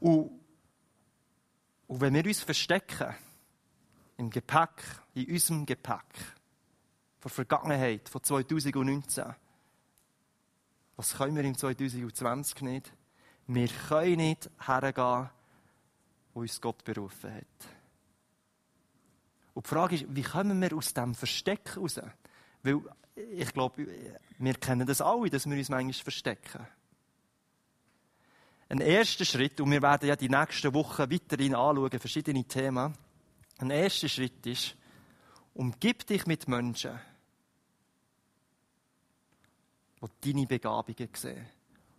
Und, 0.00 0.30
und 1.86 2.00
wenn 2.00 2.12
wir 2.12 2.26
uns 2.26 2.40
verstecken, 2.40 3.14
im 4.16 4.30
Gepäck, 4.30 4.82
in 5.14 5.30
unserem 5.30 5.66
Gepäck, 5.66 6.04
von 7.20 7.30
Vergangenheit, 7.30 8.08
von 8.08 8.22
2019, 8.22 9.24
was 10.96 11.14
können 11.14 11.36
wir 11.36 11.44
im 11.44 11.56
2020 11.56 12.60
nicht? 12.62 12.92
Wir 13.46 13.68
können 13.88 14.16
nicht 14.16 14.50
hergehen, 14.66 15.30
wo 16.34 16.40
uns 16.40 16.60
Gott 16.60 16.84
berufen 16.84 17.34
hat. 17.34 17.68
Und 19.54 19.66
die 19.66 19.68
Frage 19.68 19.94
ist, 19.96 20.06
wie 20.08 20.22
kommen 20.22 20.60
wir 20.60 20.76
aus 20.76 20.94
diesem 20.94 21.14
Versteck 21.14 21.76
raus? 21.76 22.00
Weil 22.62 22.80
ich 23.14 23.52
glaube, 23.52 23.86
wir 24.38 24.54
kennen 24.54 24.86
das 24.86 25.00
alle, 25.00 25.28
dass 25.28 25.46
wir 25.46 25.56
uns 25.56 25.68
manchmal 25.68 25.92
verstecken. 25.92 26.66
Ein 28.68 28.80
erster 28.80 29.24
Schritt, 29.24 29.60
und 29.60 29.70
wir 29.70 29.82
werden 29.82 30.08
ja 30.08 30.16
die 30.16 30.30
nächsten 30.30 30.72
Wochen 30.72 31.10
weiterhin 31.10 31.54
anschauen, 31.54 32.00
verschiedene 32.00 32.44
Themen. 32.44 32.94
Ein 33.62 33.70
erster 33.70 34.08
Schritt 34.08 34.44
ist, 34.44 34.74
umgib 35.54 36.04
dich 36.08 36.26
mit 36.26 36.48
Menschen, 36.48 36.98
die 40.00 40.32
deine 40.32 40.46
Begabungen 40.48 41.08
sehen, 41.14 41.46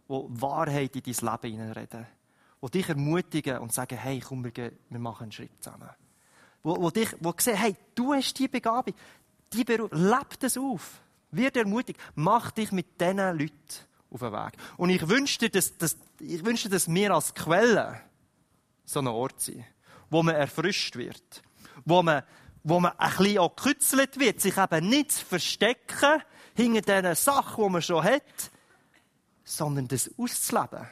die 0.09 0.41
Wahrheit 0.41 0.93
in 0.93 1.03
dein 1.03 1.31
Leben 1.31 1.51
hineinreden, 1.53 2.05
die 2.61 2.69
dich 2.69 2.89
ermutigen 2.89 3.59
und 3.59 3.71
sagen, 3.71 3.97
hey, 3.97 4.19
komm, 4.19 4.43
wir, 4.43 4.73
machen 4.89 5.23
einen 5.23 5.31
Schritt 5.31 5.63
zusammen. 5.63 5.89
Wo, 6.63 6.81
wo 6.81 6.89
dich, 6.89 7.15
wo 7.21 7.33
sehen, 7.37 7.55
hey, 7.55 7.77
du 7.95 8.13
hast 8.13 8.37
die 8.37 8.49
Begabung, 8.49 8.93
die 9.53 9.63
Beruf, 9.63 9.89
leb 9.93 10.37
das 10.41 10.57
auf. 10.57 11.01
Wird 11.31 11.55
ermutigt, 11.55 11.97
mach 12.15 12.51
dich 12.51 12.73
mit 12.73 12.99
diesen 12.99 13.17
Leuten 13.17 13.53
auf 14.11 14.19
den 14.19 14.33
Weg. 14.33 14.57
Und 14.75 14.89
ich 14.89 15.07
wünschte, 15.07 15.49
dass, 15.49 15.77
dass, 15.77 15.95
ich 16.19 16.43
wünschte, 16.43 16.67
dass 16.67 16.93
wir 16.93 17.11
als 17.11 17.33
Quelle 17.33 18.01
so 18.83 18.99
ein 18.99 19.07
Ort 19.07 19.39
sind, 19.39 19.63
wo 20.09 20.21
man 20.23 20.35
erfrischt 20.35 20.97
wird, 20.97 21.41
wo 21.85 22.03
man, 22.03 22.23
wo 22.63 22.79
man 22.79 22.93
ein 22.97 23.09
bisschen 23.17 23.39
auch 23.39 23.55
gekützelt 23.55 24.19
wird, 24.19 24.41
sich 24.41 24.57
eben 24.57 24.89
nicht 24.89 25.11
zu 25.11 25.25
verstecken 25.25 26.21
hinter 26.55 27.01
diesen 27.01 27.15
Sachen, 27.15 27.63
die 27.63 27.69
man 27.69 27.81
schon 27.81 28.03
hat, 28.03 28.51
sondern 29.43 29.87
das 29.87 30.09
auszuleben. 30.17 30.87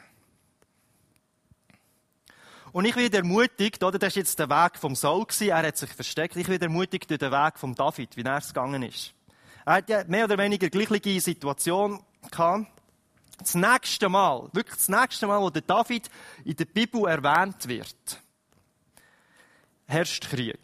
Und 2.72 2.86
ich 2.86 2.96
werde 2.96 3.17
ermutigt, 3.17 3.84
oder, 3.84 4.00
das 4.00 4.15
war 4.15 4.22
jetzt 4.22 4.39
der 4.39 4.50
Weg 4.50 4.78
vom 4.78 4.96
Saul, 4.96 5.26
er 5.41 5.58
hat 5.58 5.78
sich 5.78 5.91
versteckt, 5.91 6.38
ich 6.38 6.48
werde 6.48 6.65
ermutigt 6.65 7.10
durch 7.10 7.20
den 7.20 7.32
Weg 7.32 7.60
von 7.60 7.76
David, 7.76 8.15
wie 8.15 8.24
er 8.24 8.38
es 8.38 8.48
gegangen 8.48 8.84
ist. 8.84 9.13
Er 9.65 9.74
hat 9.74 9.89
ja 9.89 10.04
mehr 10.06 10.26
oder 10.26 10.38
weniger 10.38 10.70
gleiche 10.70 11.20
Situation 11.20 12.02
gehabt. 12.32 12.67
Das 13.38 13.56
nächste 13.56 14.08
Mal, 14.08 14.50
wirklich 14.54 14.78
das 14.78 14.88
nächste 14.88 15.28
Mal, 15.28 15.41
wo 15.41 15.50
der 15.50 15.63
David 15.63 16.10
in 16.46 16.56
der 16.56 16.65
Bibel 16.65 17.08
erwähnt 17.08 17.67
wird, 17.67 18.22
herrscht 19.92 20.30
Krieg. 20.30 20.60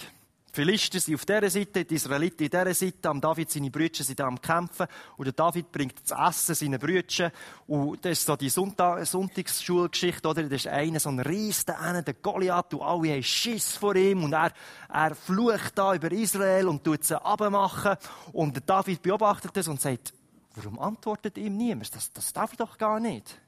Philister 0.53 0.99
sind 0.99 1.15
auf 1.15 1.25
dieser 1.25 1.49
Seite, 1.51 1.85
die 1.85 1.95
Israeliten 1.95 2.45
in 2.45 2.49
dieser 2.49 2.73
Seite, 2.73 3.09
am 3.09 3.21
David 3.21 3.51
seine 3.51 3.69
Brüder 3.69 4.03
sind 4.03 4.19
am 4.21 4.41
Kämpfen, 4.41 4.87
und 5.17 5.25
der 5.25 5.33
David 5.33 5.71
bringt 5.71 5.93
das 6.09 6.17
Essen 6.17 6.55
seinen 6.55 6.79
Brüdern, 6.79 7.31
und 7.67 8.03
das 8.03 8.13
ist 8.13 8.25
so 8.25 8.35
die 8.35 8.49
Sonntag 8.49 9.05
Sonntagsschulgeschichte, 9.05 10.27
oder? 10.27 10.43
Das 10.43 10.65
ist 10.65 10.67
einer, 10.67 10.99
so 10.99 11.09
ein 11.09 11.19
Ries, 11.19 11.63
der 11.63 12.01
der 12.01 12.13
Goliath, 12.15 12.73
und 12.73 12.81
alle 12.81 13.13
haben 13.13 13.21
Schiss 13.21 13.75
vor 13.75 13.95
ihm, 13.95 14.23
und 14.23 14.33
er, 14.33 14.51
er 14.91 15.13
flucht 15.13 15.77
da 15.77 15.93
über 15.93 16.11
Israel 16.11 16.69
und 16.69 16.83
tut 16.83 17.03
sie 17.03 17.21
abmachen, 17.21 17.97
und 18.31 18.55
der 18.55 18.63
David 18.63 19.03
beobachtet 19.03 19.51
das 19.55 19.67
und 19.67 19.79
sagt, 19.79 20.11
warum 20.55 20.79
antwortet 20.79 21.37
ihm 21.37 21.55
niemand? 21.55 21.93
Das, 21.93 22.11
das 22.11 22.33
darf 22.33 22.53
ich 22.53 22.57
doch 22.57 22.79
gar 22.79 22.99
nicht. 22.99 23.39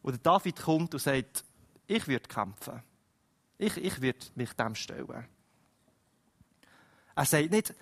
Und 0.00 0.12
der 0.12 0.20
David 0.20 0.56
kommt 0.56 0.94
und 0.94 1.00
sagt, 1.00 1.44
ich 1.86 2.08
würde 2.08 2.26
kämpfen. 2.26 2.82
Ich, 3.60 3.76
ich 3.76 4.00
werde 4.00 4.18
mich 4.36 4.54
dem 4.54 4.74
stellen. 4.74 5.26
Er 7.14 7.24
sagt 7.26 7.50
nicht, 7.50 7.74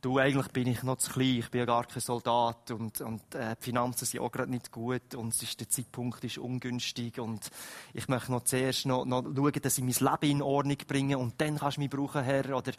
du, 0.00 0.18
eigentlich 0.18 0.48
bin 0.48 0.66
ich 0.66 0.82
noch 0.82 0.96
zu 0.96 1.12
klein, 1.12 1.38
ich 1.38 1.48
bin 1.48 1.60
ja 1.60 1.64
gar 1.64 1.86
kein 1.86 2.00
Soldat 2.00 2.72
und, 2.72 3.00
und 3.00 3.32
äh, 3.36 3.54
die 3.54 3.66
Finanzen 3.66 4.04
sind 4.04 4.20
auch 4.20 4.32
gerade 4.32 4.50
nicht 4.50 4.72
gut 4.72 5.14
und 5.14 5.40
ist, 5.40 5.60
der 5.60 5.68
Zeitpunkt 5.68 6.24
ist 6.24 6.38
ungünstig 6.38 7.20
und 7.20 7.50
ich 7.94 8.08
möchte 8.08 8.32
noch 8.32 8.42
zuerst 8.42 8.84
noch, 8.84 9.04
noch 9.04 9.22
schauen, 9.22 9.52
dass 9.62 9.78
ich 9.78 9.84
mein 9.84 10.10
Leben 10.10 10.38
in 10.38 10.42
Ordnung 10.42 10.78
bringe 10.88 11.16
und 11.16 11.40
dann 11.40 11.56
kannst 11.56 11.76
du 11.76 11.82
mich 11.82 11.90
brauchen, 11.90 12.24
Herr. 12.24 12.56
Oder, 12.56 12.72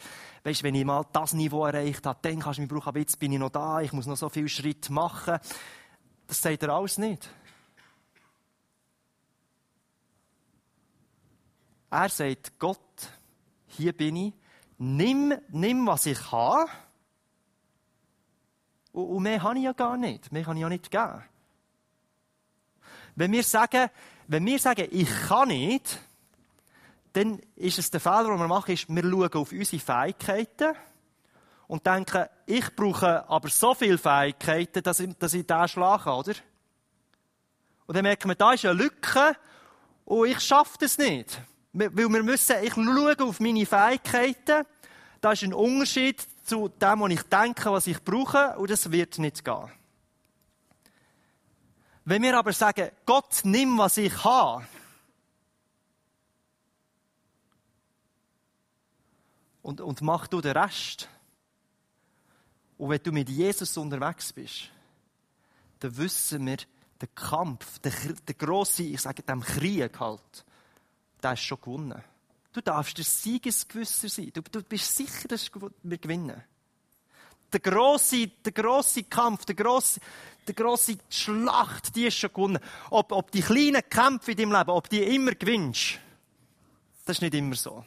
weißt, 0.44 0.64
wenn 0.64 0.76
ich 0.76 0.84
mal 0.84 1.06
das 1.14 1.32
Niveau 1.32 1.66
erreicht 1.66 2.06
habe, 2.06 2.20
dann 2.24 2.40
kannst 2.40 2.58
du 2.58 2.64
mich 2.64 2.70
brauchen, 2.70 2.90
aber 2.90 3.00
jetzt 3.00 3.18
bin 3.20 3.32
ich 3.32 3.40
noch 3.40 3.52
da, 3.52 3.80
ich 3.80 3.94
muss 3.94 4.06
noch 4.06 4.18
so 4.18 4.28
viele 4.28 4.50
Schritte 4.50 4.92
machen. 4.92 5.40
Das 6.28 6.42
sagt 6.42 6.62
er 6.62 6.70
alles 6.72 6.98
nicht. 6.98 7.30
Er 11.94 12.10
sagt, 12.10 12.58
Gott, 12.58 12.80
hier 13.68 13.94
bin 13.94 14.16
ich, 14.16 14.34
nimm, 14.80 15.32
nimm 15.50 15.86
was 15.86 16.08
ich 16.08 16.32
habe. 16.32 16.66
Und, 18.92 19.10
und 19.10 19.22
mehr 19.22 19.44
habe 19.44 19.60
ich 19.60 19.66
ja 19.66 19.74
gar 19.74 19.96
nicht. 19.96 20.32
Mehr 20.32 20.44
kann 20.44 20.58
ich 20.58 20.62
ja 20.62 20.70
nicht 20.70 20.90
geben. 20.90 21.24
Wenn 23.14 23.32
wir 23.32 23.44
sagen, 23.44 23.92
wenn 24.28 24.44
wir 24.44 24.58
sagen, 24.58 24.88
ich 24.90 25.08
kann 25.28 25.50
nicht, 25.50 26.00
dann 27.14 27.40
ist 27.56 27.78
es 27.78 27.92
der 27.92 28.00
Fehler, 28.00 28.30
den 28.30 28.40
wir 28.40 28.48
machen, 28.48 28.72
ist, 28.74 28.90
wir 28.90 29.04
schauen 29.04 29.34
auf 29.34 29.52
unsere 29.52 29.80
Fähigkeiten 29.80 30.76
und 31.68 31.86
denken, 31.86 32.26
ich 32.48 32.76
brauche 32.76 33.30
aber 33.30 33.50
so 33.50 33.76
viele 33.76 34.00
Fähigkeiten, 34.00 34.82
dass 34.82 35.00
ich, 35.00 35.16
dass 35.20 35.36
ich 35.36 35.46
den 35.46 35.68
schlagen 35.68 36.06
kann, 36.06 36.14
oder? 36.14 36.34
Und 37.86 37.96
dann 37.96 38.04
merken 38.04 38.30
wir, 38.30 38.36
da 38.36 38.54
ist 38.54 38.66
eine 38.66 38.74
Lücke 38.74 39.38
und 40.06 40.28
ich 40.28 40.40
schaffe 40.40 40.80
das 40.80 40.98
nicht. 40.98 41.40
Weil 41.74 41.96
wir 41.96 42.24
müssen, 42.24 42.64
ich 42.64 42.74
schaue 42.74 43.20
auf 43.20 43.40
meine 43.40 43.66
Fähigkeiten. 43.66 44.66
Da 45.20 45.32
ist 45.32 45.44
ein 45.44 45.54
Unterschied 45.54 46.26
zu 46.44 46.70
dem, 46.70 47.00
was 47.00 47.12
ich 47.12 47.24
denke, 47.24 47.72
was 47.72 47.88
ich 47.88 48.04
brauche, 48.04 48.58
und 48.58 48.70
das 48.70 48.92
wird 48.92 49.18
nicht 49.18 49.44
gehen. 49.44 49.72
Wenn 52.06 52.22
wir 52.22 52.38
aber 52.38 52.54
sagen, 52.54 52.90
Gott, 53.06 53.42
nimm, 53.44 53.78
was 53.78 53.98
ich 53.98 54.24
habe, 54.24 54.66
und, 59.64 59.82
und 59.82 60.02
mach 60.02 60.28
du 60.28 60.42
den 60.42 60.56
Rest. 60.56 61.10
Und 62.78 62.90
wenn 62.90 63.02
du 63.02 63.12
mit 63.12 63.30
Jesus 63.30 63.78
unterwegs 63.78 64.34
bist, 64.34 64.70
dann 65.80 65.98
wissen 65.98 66.46
wir, 66.46 66.58
der 67.02 67.08
Kampf, 67.16 67.80
der, 67.80 67.94
der 68.28 68.36
grosse, 68.36 68.84
ich 68.84 69.02
sage 69.02 69.24
dem 69.24 69.42
Krieg 69.42 70.00
halt, 70.00 70.46
der 71.24 71.34
ist 71.34 71.44
schon 71.44 71.60
gewonnen. 71.62 72.04
Du 72.52 72.62
darfst 72.62 72.98
der 72.98 73.06
Siegesgewisser 73.06 74.10
sein. 74.10 74.32
Du, 74.34 74.42
du 74.42 74.62
bist 74.62 74.96
sicher, 74.96 75.28
dass 75.28 75.50
wir 75.84 75.98
gewinnen. 75.98 76.44
Der 77.52 77.60
grosse, 77.60 78.28
der 78.28 78.52
grosse 78.52 79.04
Kampf, 79.04 79.46
der 79.46 79.56
grosse, 79.56 80.00
der 80.48 80.54
grosse 80.54 80.98
Schlacht, 81.10 81.96
die 81.96 82.08
ist 82.08 82.18
schon 82.18 82.32
gewonnen. 82.34 82.60
Ob, 82.90 83.12
ob 83.12 83.32
die 83.32 83.42
kleinen 83.42 83.82
Kämpfe 83.90 84.32
in 84.32 84.38
deinem 84.38 84.52
Leben, 84.52 84.70
ob 84.70 84.90
die 84.90 85.02
immer 85.02 85.32
gewinnst, 85.32 86.00
das 87.06 87.18
ist 87.18 87.22
nicht 87.22 87.34
immer 87.34 87.56
so. 87.56 87.84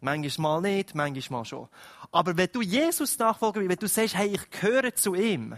Manchmal 0.00 0.60
nicht, 0.60 0.94
manchmal 0.94 1.44
schon. 1.44 1.68
Aber 2.12 2.36
wenn 2.36 2.50
du 2.52 2.62
Jesus 2.62 3.18
nachfolgen 3.18 3.62
willst, 3.62 3.70
wenn 3.70 3.78
du 3.78 3.88
sagst, 3.88 4.14
hey, 4.14 4.34
ich 4.34 4.50
gehöre 4.50 4.94
zu 4.94 5.14
ihm, 5.14 5.56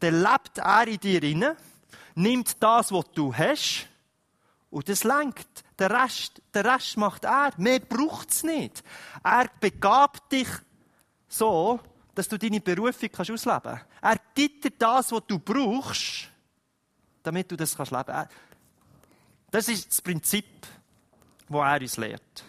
dann 0.00 0.22
lebt 0.22 0.58
er 0.58 0.86
in 0.86 1.00
dir 1.00 1.22
inne, 1.22 1.56
nimmt 2.14 2.62
das, 2.62 2.92
was 2.92 3.04
du 3.14 3.34
hast, 3.34 3.88
und 4.70 4.88
das 4.88 5.04
lenkt. 5.04 5.64
Der 5.78 5.90
Rest, 5.90 6.42
der 6.52 6.64
Rest 6.64 6.96
macht 6.96 7.24
er. 7.24 7.52
Mehr 7.56 7.80
braucht's 7.80 8.42
nicht. 8.42 8.82
Er 9.22 9.48
begabt 9.60 10.32
dich 10.32 10.48
so, 11.28 11.78
dass 12.14 12.26
du 12.26 12.36
deine 12.36 12.60
Berufung 12.60 13.08
kannst 13.12 13.30
ausleben. 13.30 13.80
Er 14.00 14.16
gibt 14.34 14.64
dir 14.64 14.72
das, 14.72 15.12
was 15.12 15.22
du 15.26 15.38
brauchst, 15.38 16.28
damit 17.22 17.50
du 17.50 17.56
das 17.56 17.76
kannst 17.76 17.92
leben. 17.92 18.28
Das 19.50 19.68
ist 19.68 19.88
das 19.88 20.02
Prinzip, 20.02 20.66
wo 21.48 21.62
er 21.62 21.80
uns 21.80 21.96
lehrt. 21.96 22.44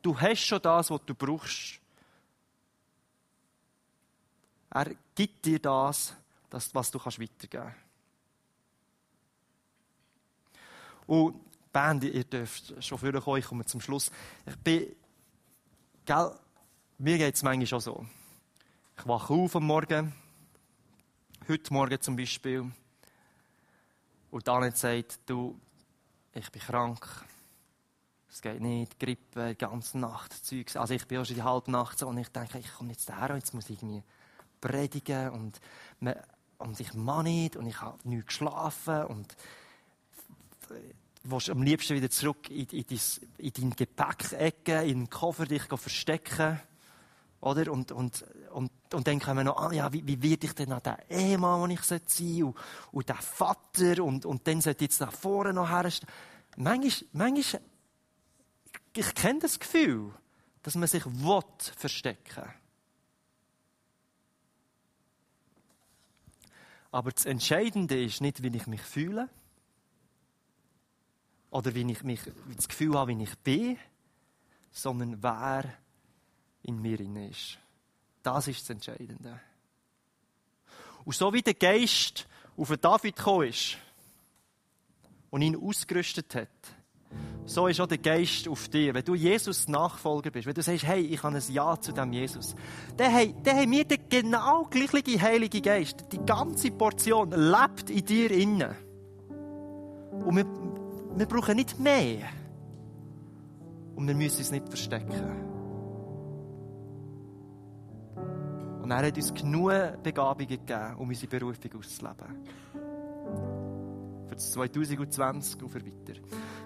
Du 0.00 0.18
hast 0.18 0.40
schon 0.40 0.62
das, 0.62 0.90
was 0.90 1.00
du 1.04 1.14
brauchst. 1.14 1.80
Er 4.70 4.94
gibt 5.14 5.44
dir 5.44 5.58
das, 5.58 6.14
was 6.50 6.90
du 6.90 6.98
weitergeben 6.98 7.48
kannst. 7.50 7.89
Und 11.10 11.40
Band, 11.72 12.04
ihr 12.04 12.22
dürft 12.22 12.72
schon 12.84 12.96
vorkommen, 12.96 13.38
ich 13.38 13.44
komme 13.44 13.64
zum 13.64 13.80
Schluss. 13.80 14.12
Ich 14.46 14.54
bin, 14.58 14.94
gell, 16.04 16.38
mir 16.98 17.18
geht 17.18 17.34
es 17.34 17.42
manchmal 17.42 17.66
schon 17.66 17.80
so. 17.80 18.06
Ich 18.96 19.04
wache 19.08 19.34
auf 19.34 19.56
am 19.56 19.66
Morgen, 19.66 20.12
heute 21.48 21.72
Morgen 21.72 22.00
zum 22.00 22.14
Beispiel, 22.14 22.70
und 24.30 24.46
dann 24.46 24.70
sagt, 24.70 25.18
du, 25.26 25.58
ich 26.32 26.48
bin 26.52 26.62
krank, 26.62 27.04
es 28.28 28.40
geht 28.40 28.60
nicht, 28.60 29.00
Grippe, 29.00 29.48
die 29.48 29.58
ganze 29.58 29.98
Nacht, 29.98 30.32
Zeugs. 30.46 30.76
Also 30.76 30.94
ich 30.94 31.08
bin 31.08 31.18
auch 31.18 31.24
schon 31.24 31.34
die 31.34 31.42
halbe 31.42 31.72
Nacht 31.72 31.98
so 31.98 32.06
und 32.06 32.18
ich 32.18 32.28
denke, 32.28 32.60
ich 32.60 32.72
komme 32.72 32.92
jetzt 32.92 33.08
daher, 33.08 33.34
jetzt 33.34 33.52
muss 33.52 33.68
ich 33.68 33.82
irgendwie 33.82 34.04
predigen 34.60 35.30
und, 35.30 35.60
und 36.58 36.78
ich 36.78 36.94
mache 36.94 37.24
nicht 37.24 37.56
und 37.56 37.66
ich 37.66 37.80
habe 37.80 37.98
nicht 38.08 38.28
geschlafen 38.28 39.06
und 39.06 39.34
willst 41.22 41.50
am 41.50 41.62
liebsten 41.62 41.96
wieder 41.96 42.10
zurück 42.10 42.48
in, 42.50 42.66
in, 42.66 42.84
dein, 42.88 42.98
in 43.38 43.70
Gepäckecke, 43.76 44.82
in 44.82 45.00
den 45.00 45.10
Koffer 45.10 45.46
dich 45.46 45.64
verstecken. 45.64 46.60
Oder? 47.40 47.72
Und, 47.72 47.92
und, 47.92 48.24
und, 48.52 48.70
und 48.92 49.06
dann 49.06 49.20
kommen 49.20 49.38
wir 49.38 49.44
noch 49.44 49.56
an, 49.56 49.72
ja, 49.72 49.92
wie, 49.92 50.06
wie 50.06 50.22
werde 50.22 50.46
ich 50.46 50.52
denn 50.54 50.72
an 50.72 50.82
den 50.82 50.96
Ehemann, 51.08 51.62
den 51.62 51.76
ich 51.76 51.82
sein 51.82 52.00
sollte, 52.06 52.44
und, 52.44 52.56
und 52.92 53.08
den 53.08 53.16
Vater, 53.16 54.04
und, 54.04 54.26
und 54.26 54.46
dann 54.46 54.60
sollte 54.60 54.84
jetzt 54.84 55.00
da 55.00 55.10
vorne 55.10 55.52
noch 55.52 55.68
herstellen. 55.68 56.12
Manchmal, 56.56 57.08
manchmal, 57.12 57.62
ich 58.94 59.14
kenne 59.14 59.40
das 59.40 59.58
Gefühl, 59.58 60.12
dass 60.62 60.74
man 60.74 60.88
sich 60.88 61.04
will 61.06 61.42
verstecken 61.76 62.50
Aber 66.92 67.12
das 67.12 67.24
Entscheidende 67.24 68.02
ist 68.02 68.20
nicht, 68.20 68.42
wie 68.42 68.54
ich 68.54 68.66
mich 68.66 68.82
fühle, 68.82 69.28
oder 71.50 71.74
wie 71.74 71.90
ich 71.90 72.02
mich, 72.04 72.20
wie 72.46 72.54
das 72.54 72.68
Gefühl 72.68 72.94
habe, 72.94 73.16
wie 73.16 73.22
ich 73.22 73.38
bin, 73.38 73.76
sondern 74.70 75.22
wer 75.22 75.64
in 76.62 76.80
mir 76.80 77.00
ist. 77.00 77.58
Das 78.22 78.48
ist 78.48 78.60
das 78.62 78.70
Entscheidende. 78.70 79.40
Und 81.04 81.14
so 81.14 81.32
wie 81.32 81.42
der 81.42 81.54
Geist 81.54 82.26
auf 82.56 82.76
David 82.76 83.16
gekommen 83.16 83.48
ist 83.48 83.78
und 85.30 85.42
ihn 85.42 85.56
ausgerüstet 85.56 86.34
hat, 86.34 86.48
so 87.46 87.66
ist 87.66 87.80
auch 87.80 87.88
der 87.88 87.98
Geist 87.98 88.46
auf 88.46 88.68
dir. 88.68 88.94
Wenn 88.94 89.04
du 89.04 89.14
Jesus 89.16 89.66
Nachfolger 89.66 90.30
bist, 90.30 90.46
wenn 90.46 90.54
du 90.54 90.62
sagst, 90.62 90.84
hey, 90.84 91.00
ich 91.00 91.20
habe 91.22 91.36
ein 91.36 91.42
Ja 91.52 91.80
zu 91.80 91.90
dem 91.90 92.12
Jesus, 92.12 92.54
dann, 92.96 93.10
hey, 93.10 93.34
dann 93.42 93.56
haben 93.56 93.72
wir 93.72 93.84
den 93.84 94.08
genau 94.08 94.64
gleichen 94.66 95.20
Heilige 95.20 95.60
Geist. 95.60 96.04
Die 96.12 96.18
ganze 96.18 96.70
Portion 96.70 97.30
lebt 97.30 97.90
in 97.90 98.04
dir 98.04 98.30
innen. 98.30 98.76
Und 100.24 100.36
wir, 100.36 100.44
wir 101.16 101.26
brauchen 101.26 101.56
nicht 101.56 101.78
mehr. 101.78 102.28
Und 103.94 104.06
wir 104.06 104.14
müssen 104.14 104.38
uns 104.38 104.50
nicht 104.50 104.68
verstecken. 104.68 105.50
Und 108.82 108.90
er 108.90 109.06
hat 109.06 109.16
uns 109.16 109.34
genug 109.34 110.02
Begabungen 110.02 110.48
gegeben, 110.48 110.96
um 110.98 111.08
unsere 111.08 111.28
Berufung 111.28 111.70
auszuleben. 111.78 112.44
Für 114.26 114.34
das 114.34 114.52
2020 114.52 115.62
und 115.62 115.68
für 115.68 115.84
weiter. 115.84 116.20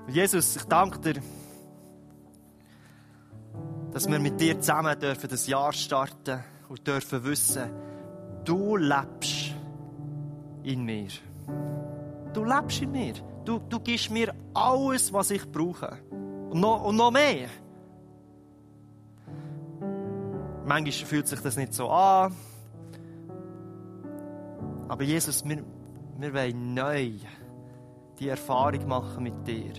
Und 0.07 0.15
Jesus, 0.15 0.57
ich 0.57 0.65
danke 0.65 0.99
dir, 1.01 1.21
dass 3.93 4.09
wir 4.09 4.19
mit 4.19 4.41
dir 4.41 4.61
zusammen 4.61 4.99
dürfen 4.99 5.29
das 5.29 5.47
Jahr 5.47 5.73
starten 5.73 6.43
und 6.69 6.87
dürfen 6.87 7.25
wissen, 7.25 7.71
du 8.45 8.77
lebst 8.77 9.55
in 10.63 10.85
mir. 10.85 11.09
Du 12.33 12.45
lebst 12.45 12.83
in 12.83 12.91
mir. 12.91 13.34
Du, 13.45 13.59
du 13.59 13.79
gibst 13.81 14.11
mir 14.11 14.35
alles, 14.55 15.13
was 15.13 15.31
ich 15.31 15.51
brauche. 15.51 15.99
Und 16.51 16.61
noch, 16.61 16.85
und 16.85 16.97
noch 16.97 17.11
mehr. 17.11 17.49
Manchmal 20.65 20.93
fühlt 20.93 21.29
sich 21.29 21.41
das 21.41 21.57
nicht 21.57 21.75
so 21.75 21.91
an. 21.91 22.35
Aber 24.89 25.03
Jesus, 25.03 25.47
wir, 25.47 25.63
wir 26.19 26.35
wollen 26.35 26.75
neu 26.75 27.11
die 28.19 28.29
Erfahrung 28.29 28.87
machen 28.89 29.25
mit 29.25 29.47
dir. 29.47 29.73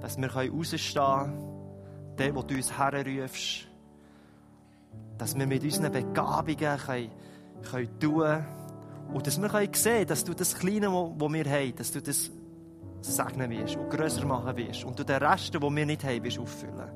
Dass 0.00 0.18
wir 0.18 0.30
rausstehen 0.34 0.94
können, 0.94 1.50
dort, 2.16 2.34
wo 2.34 2.42
du 2.42 2.54
uns 2.54 2.76
herrufst. 2.76 3.66
Dass 5.16 5.38
wir 5.38 5.46
mit 5.46 5.62
unseren 5.62 5.92
Begabungen 5.92 6.78
können, 6.78 7.10
können 7.70 8.00
tun 8.00 8.44
und 9.12 9.26
dass 9.26 9.40
wir 9.40 9.48
können 9.48 9.74
sehen 9.74 10.06
dass 10.06 10.24
du 10.24 10.34
das 10.34 10.56
Kleine, 10.56 10.86
das 10.86 11.32
wir 11.32 11.44
haben, 11.44 11.76
dass 11.76 11.90
du 11.92 12.00
das 12.00 12.30
segnen 13.00 13.50
wirst 13.50 13.76
und 13.76 13.90
grösser 13.90 14.26
machen 14.26 14.56
wirst 14.56 14.84
und 14.84 14.98
du 14.98 15.04
den 15.04 15.22
Rest, 15.22 15.54
den 15.54 15.62
wir 15.62 15.86
nicht 15.86 16.04
haben, 16.04 16.40
auffüllen. 16.40 16.90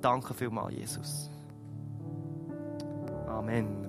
Danke 0.00 0.34
vielmals, 0.34 0.74
Jesus. 0.74 1.30
Amen. 3.26 3.85